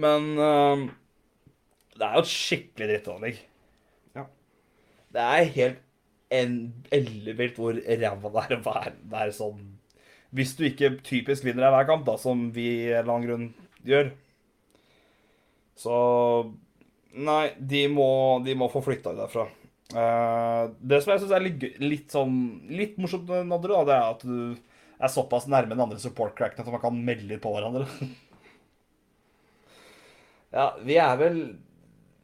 [0.04, 0.84] Men uh,
[1.98, 3.40] det er jo et skikkelig drittanlegg.
[4.18, 4.28] Ja.
[5.14, 5.82] Det er helt
[6.34, 9.66] en- ellevilt hvor ræva det er å være der sånn
[10.34, 13.28] Hvis du ikke typisk vinner deg hver kamp, da, som vi i en eller annen
[13.28, 13.50] grunn
[13.86, 14.14] gjør.
[15.78, 15.98] Så
[17.14, 18.08] Nei, de må,
[18.46, 19.46] de må få flytta derfra.
[19.92, 22.38] Eh, det som jeg syns er litt, litt sånn
[22.72, 24.38] Litt morsomt Nadru, da, det er at du
[25.04, 27.84] er såpass nærme den andre support-cracken at man kan melde på hverandre.
[30.56, 31.42] ja, vi er vel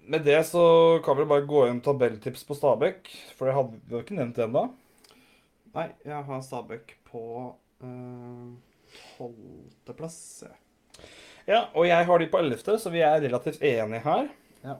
[0.10, 0.64] Med det så
[1.06, 4.40] kan vi bare gå inn tabelltips på Stabæk, for det hadde vi jo ikke nevnt
[4.40, 4.64] det ennå.
[5.76, 7.26] Nei, jeg har Stabæk på
[9.18, 10.18] tolvteplass.
[10.48, 10.58] jeg.
[11.50, 14.32] Ja, og jeg har de på 11., så vi er relativt enige her.
[14.64, 14.80] Ja.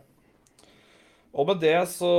[1.38, 2.10] Og med det så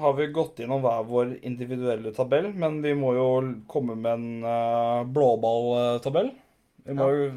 [0.00, 3.28] har vi gått gjennom hver vår individuelle tabell, men vi må jo
[3.70, 6.28] komme med en uh, blåballtabell.
[6.84, 7.30] Vi må jo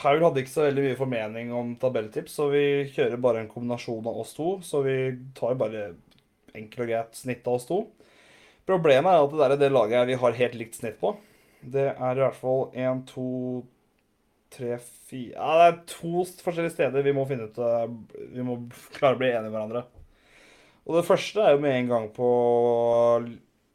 [0.00, 2.64] Paul hadde ikke så veldig mye formening om tabelltips, så vi
[2.94, 4.54] kjører bare en kombinasjon av oss to.
[4.64, 4.94] Så vi
[5.36, 5.90] tar bare
[6.56, 7.82] enkelt og greit snitt av oss to.
[8.68, 11.12] Problemet er at det, der, er det laget vi har helt likt snitt på,
[11.60, 13.26] det er i hvert fall én, to,
[14.54, 14.76] tre,
[15.08, 17.60] fire Ja, det er to forskjellige steder vi må finne ut
[18.34, 18.58] Vi må
[18.96, 19.84] klare å bli enige med hverandre.
[20.88, 22.28] Og det første er jo med en gang på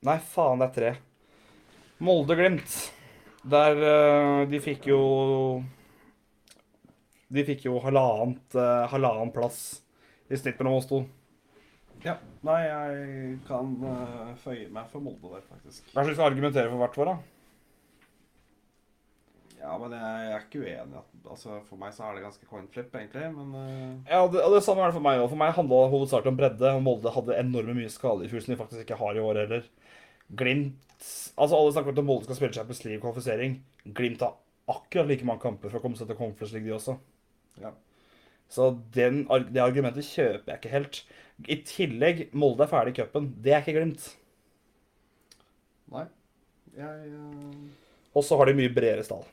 [0.06, 0.92] Nei, faen, det er tre.
[2.06, 2.76] Molde-Glimt.
[3.46, 5.00] Der eh, de fikk jo
[7.34, 9.62] De fikk jo halvannet, eh, halvannen plass
[10.30, 11.04] i snitt mellom oss to.
[12.06, 12.18] Ja.
[12.46, 13.72] Nei, jeg kan
[14.44, 15.88] føye meg for Molde der, faktisk.
[15.94, 17.35] Hva skal vi argumentere for hvert vår, da?
[19.66, 21.02] Ja, men jeg, er ikke uenig.
[21.26, 23.30] Altså, for meg så er det ganske coin flip, egentlig.
[23.34, 25.30] Men uh, Ja, det, det samme er det for meg òg.
[25.32, 26.74] For meg handla det hovedsakelig om bredde.
[26.78, 29.42] Og Molde hadde enorme mye skader i fjor som de faktisk ikke har i år
[29.44, 29.70] heller.
[30.38, 30.82] Glimt
[31.36, 33.58] Altså, alle snakker om at Molde skal spille Champions League-kvalifisering.
[33.98, 34.38] Glimt har
[34.72, 36.96] akkurat like mange kamper for å komme seg til Conference League, de også.
[37.62, 37.74] ja.
[38.50, 41.00] Så den, det argumentet kjøper jeg ikke helt.
[41.50, 43.32] I tillegg, Molde er ferdig i cupen.
[43.42, 44.06] Det er ikke Glimt.
[45.92, 46.06] Nei.
[46.76, 49.26] Jeg uh, Og så har de mye bredere stall.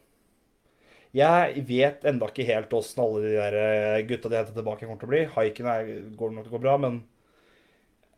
[1.13, 5.01] Jeg vet enda ikke helt åssen alle de der eh, gutta de henter tilbake, kommer
[5.03, 5.25] til å bli.
[5.35, 5.69] Haiken
[6.17, 7.03] går nok til å gå bra, men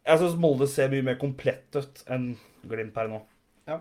[0.05, 2.35] jeg syns Molde ser mye mer komplett ut enn
[2.69, 3.19] Glimt her nå.
[3.69, 3.81] Ja.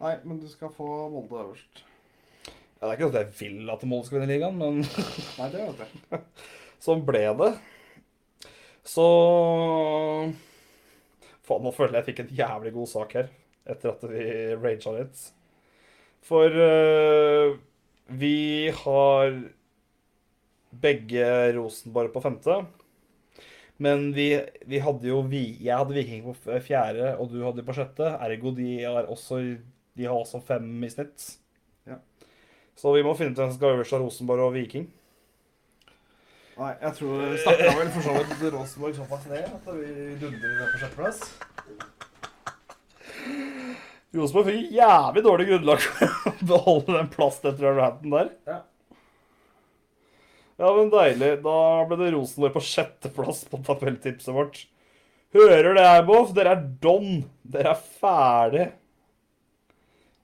[0.00, 1.84] Nei, men du skal få Molde øverst.
[2.80, 4.80] Ja, det er ikke at jeg vil at Molde skal vinne ligaen, men
[5.38, 6.22] Nei, det vet jeg.
[6.86, 7.50] sånn ble det.
[8.88, 9.06] Så
[11.44, 13.32] Faen, nå føler jeg jeg fikk en jævlig god sak her,
[13.68, 14.24] etter at vi
[14.56, 15.26] raga litt.
[16.24, 17.58] For øh,
[18.10, 19.36] vi har
[20.70, 22.60] begge Rosenborg på femte.
[23.80, 24.34] Men vi,
[24.68, 28.10] vi hadde jo vi, Jeg hadde Viking på fjerde, og du hadde på sjette.
[28.20, 29.40] Ergo de, er også,
[29.96, 31.30] de har også fem i snitt.
[31.88, 31.96] Ja.
[32.76, 34.90] Så vi må finne ut hvem som skal øverst av Rosenborg og Viking.
[36.60, 40.58] Nei, jeg tror vi snakka vel for så vidt Rosenborg såpass ned at vi dundrer
[40.58, 41.22] ned på sjetteplass.
[44.16, 48.32] Rosenborg fikk jævlig dårlig grunnlag for å beholde den plassen etter Ranton der.
[48.48, 48.58] Ja.
[50.60, 51.30] Ja, men deilig.
[51.44, 51.56] Da
[51.88, 54.64] ble det Rosenborg på sjetteplass på tabelltipset vårt.
[55.32, 56.34] Hører det her, Boff?
[56.36, 57.22] Dere er don.
[57.46, 58.66] Dere er ferdig.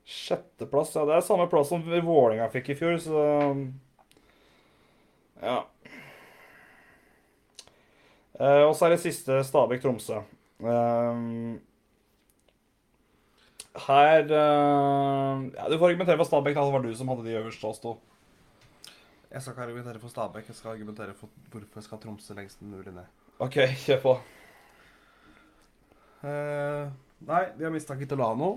[0.07, 0.93] Sjetteplass.
[0.99, 3.22] Ja, det er samme plass som Vålerenga fikk i fjor, så
[5.43, 5.57] Ja.
[8.37, 10.20] Eh, og så er det siste Stabæk-Tromsø.
[10.61, 11.59] Um,
[13.86, 16.54] her eh, ja, Du får argumentere for Stabæk.
[16.56, 17.96] Det var du som hadde de øverste av oss to.
[19.30, 22.62] Jeg skal ikke argumentere for Stabæk, jeg skal argumentere for hvorfor jeg skal Tromsø lengst
[22.62, 23.08] mulig ned.
[23.42, 24.14] OK, kjør på.
[26.22, 26.88] Uh,
[27.28, 28.54] nei, de har mista Kitolano.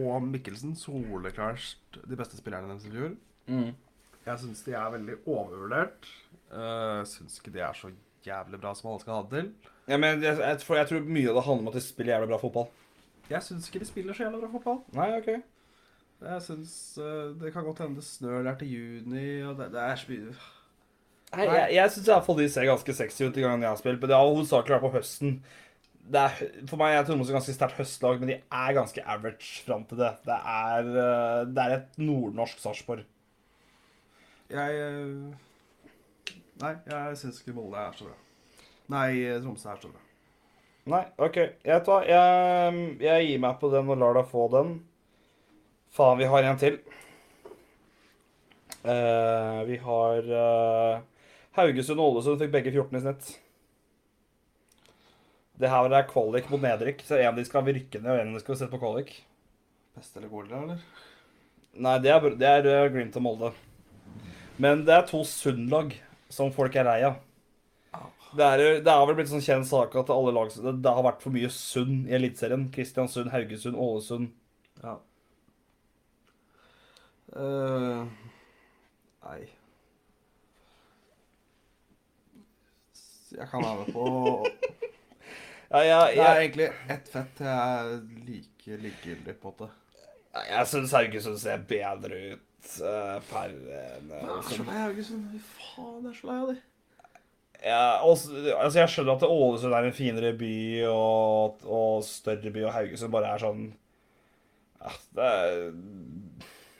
[0.00, 0.74] Og Mikkelsen.
[0.78, 3.14] Soleklart de beste spillerne deres i fjor.
[3.46, 3.72] Mm.
[4.22, 6.08] Jeg syns de er veldig overvurdert.
[6.50, 7.92] Uh, syns ikke de er så
[8.26, 9.72] jævlig bra som alle skal ha det til.
[9.90, 12.16] Ja, men jeg, jeg, for jeg tror mye av det handler om at de spiller
[12.16, 12.70] jævlig bra fotball.
[13.30, 14.80] Jeg syns ikke de spiller så jævla bra fotball.
[14.96, 15.30] Nei, OK.
[16.22, 19.80] Jeg syns uh, Det kan godt hende det snør der til juni, og det, det
[19.82, 20.34] er så mye
[21.32, 24.00] Nei, jeg, jeg syns iallfall de ser ganske sexy ut de gangene jeg har spilt.
[24.02, 25.38] Men det har hovedsakelig vært på høsten.
[26.12, 29.86] Det er, for meg er Tromsø ganske sterkt høstlag, men de er ganske average fram
[29.88, 30.10] til det.
[30.26, 33.06] Det er, eh, det er et nordnorsk Sarpsborg.
[34.52, 38.18] Jeg eh, Nei, jeg syns ikke Molde er så bra.
[38.92, 39.08] Nei,
[39.40, 40.04] Tromsø er så bra.
[40.90, 41.36] Nei, OK.
[41.62, 44.74] Jeg, tar, jeg, jeg gir meg på den og lar deg få den.
[45.94, 46.80] Faen, vi har en til.
[48.82, 51.02] Uh, vi har uh,
[51.54, 53.28] Haugesund og Ålesund fikk begge 14 i snitt.
[55.62, 58.42] Det her er kvalik mot nedrykk, så en de skal rykke ned, og en de
[58.42, 59.12] skal sette på kvalik.
[59.94, 60.80] Beste eller Goldra, eller?
[61.72, 63.50] Nei, det er, det er eh, Glimt og Molde.
[64.60, 65.94] Men det er to Sund-lag
[66.32, 67.20] som folk er lei av.
[68.32, 71.24] Det er, det er vel blitt sånn kjent sak at lag det, det har vært
[71.24, 72.70] for mye Sund i Eliteserien.
[72.72, 74.30] Kristiansund, Haugesund, Ålesund.
[74.82, 74.96] Ja.
[77.32, 78.04] Uh,
[79.24, 79.38] nei
[83.32, 84.02] Jeg kan være med på
[85.70, 87.40] Ja, jeg, Det er egentlig ett fett.
[87.40, 87.94] Jeg er
[88.26, 89.70] like likegyldig på det.
[90.50, 95.24] jeg, syns Haugesund ser bedre ut uh, per er lei av Haugesund.
[95.32, 96.60] Fy faen, jeg er så lei av de.
[97.62, 100.54] Ja, også, altså Jeg skjønner at Ålesund er en finere by
[100.90, 103.68] og, og større by, og Haugesund bare er sånn
[104.82, 105.68] ja, er,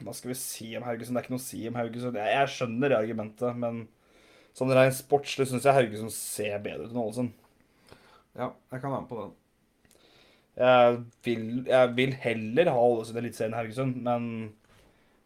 [0.02, 1.14] Hva skal vi si om Haugesund?
[1.14, 2.18] Det er ikke noe å si om Haugesund.
[2.18, 3.84] Jeg, jeg skjønner det argumentet, men
[4.58, 7.38] sånn rent sportslig syns jeg Haugesund ser bedre ut enn Ålesund.
[8.34, 9.38] Ja, jeg kan være med på den.
[10.58, 14.26] Jeg vil, jeg vil heller ha Ålesund i Eliteserien enn Haugesund, men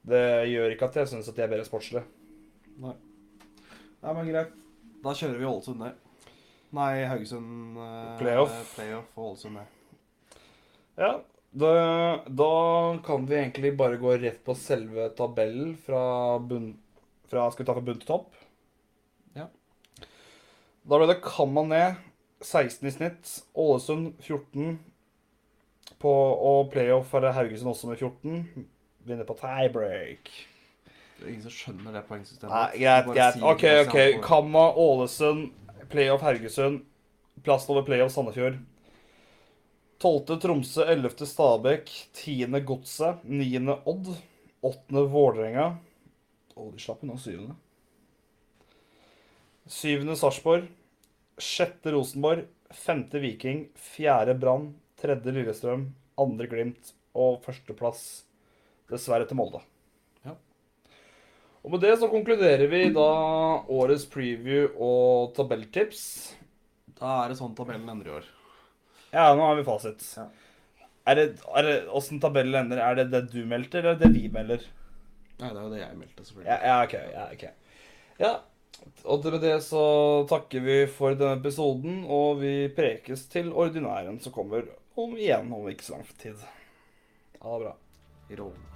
[0.06, 2.04] det gjør ikke at jeg syns at de er bedre sportslig.
[2.84, 2.92] Nei.
[4.04, 4.65] Nei, men greit.
[5.06, 5.98] Da kjører vi Ålesund ned.
[6.74, 8.54] Nei, Haugesund eh, Playoff.
[8.74, 10.40] Playoff og Ålesund ned.
[10.98, 11.10] Ja,
[11.54, 11.70] da,
[12.26, 12.48] da
[13.06, 16.72] kan vi egentlig bare gå rett på selve tabellen fra bunn...
[17.30, 18.34] Fra, skal vi ta fra bunn til topp?
[19.38, 19.46] Ja.
[20.86, 22.02] Da ble det Kamma ned.
[22.42, 23.30] 16 i snitt.
[23.54, 24.76] Ålesund 14.
[26.02, 28.66] På, og playoff er det Haugesund også med 14.
[29.06, 30.34] Vinner på tiebreak.
[31.16, 32.52] Det er ingen som skjønner det poengsystemet.
[32.52, 33.42] Nei, greit, greit.
[33.42, 34.22] OK, OK.
[34.24, 35.48] Kamma, Ålesund,
[35.92, 36.82] playoff Haugesund.
[37.46, 38.58] Plassen over playoff Sandefjord.
[40.02, 40.40] 12.
[40.42, 41.26] Tromsø, 11.
[41.26, 42.60] Stabæk, 10.
[42.68, 43.78] Godset, 9.
[43.88, 44.10] Odd,
[44.60, 45.04] 8.
[45.12, 45.70] Vålerenga
[46.56, 47.46] Å, de slapp unna 7.
[49.72, 50.04] 7.
[50.20, 50.68] Sarpsborg,
[51.40, 51.88] 6.
[51.94, 53.06] Rosenborg, 5.
[53.24, 53.64] Viking,
[53.96, 54.36] 4.
[54.40, 55.16] Brann, 3.
[55.24, 55.88] Lillestrøm,
[56.20, 56.50] 2.
[56.52, 58.04] Glimt og førsteplass
[58.92, 59.64] dessverre til Molde.
[61.66, 63.10] Og med det så konkluderer vi da
[63.74, 66.02] årets preview og tabelltips.
[66.94, 68.28] Da er det sånn tabellen endrer i år.
[69.10, 70.04] Ja, nå har vi fasit.
[70.14, 70.28] Ja.
[71.10, 71.24] Er det,
[71.58, 72.78] er det åssen tabellen ender?
[72.82, 74.62] Er det det du meldte, eller er det vi melder?
[75.40, 76.52] Nei, det er jo det jeg meldte, selvfølgelig.
[76.52, 76.94] Ja, ja, ok.
[77.16, 78.14] Ja, ok.
[78.22, 78.32] Ja,
[79.04, 79.82] og med det så
[80.30, 85.66] takker vi for denne episoden, og vi prekes til ordinæren som kommer om igjen om
[85.70, 86.46] ikke så lang tid.
[87.42, 87.76] Ha det bra.
[88.30, 88.75] I rollen.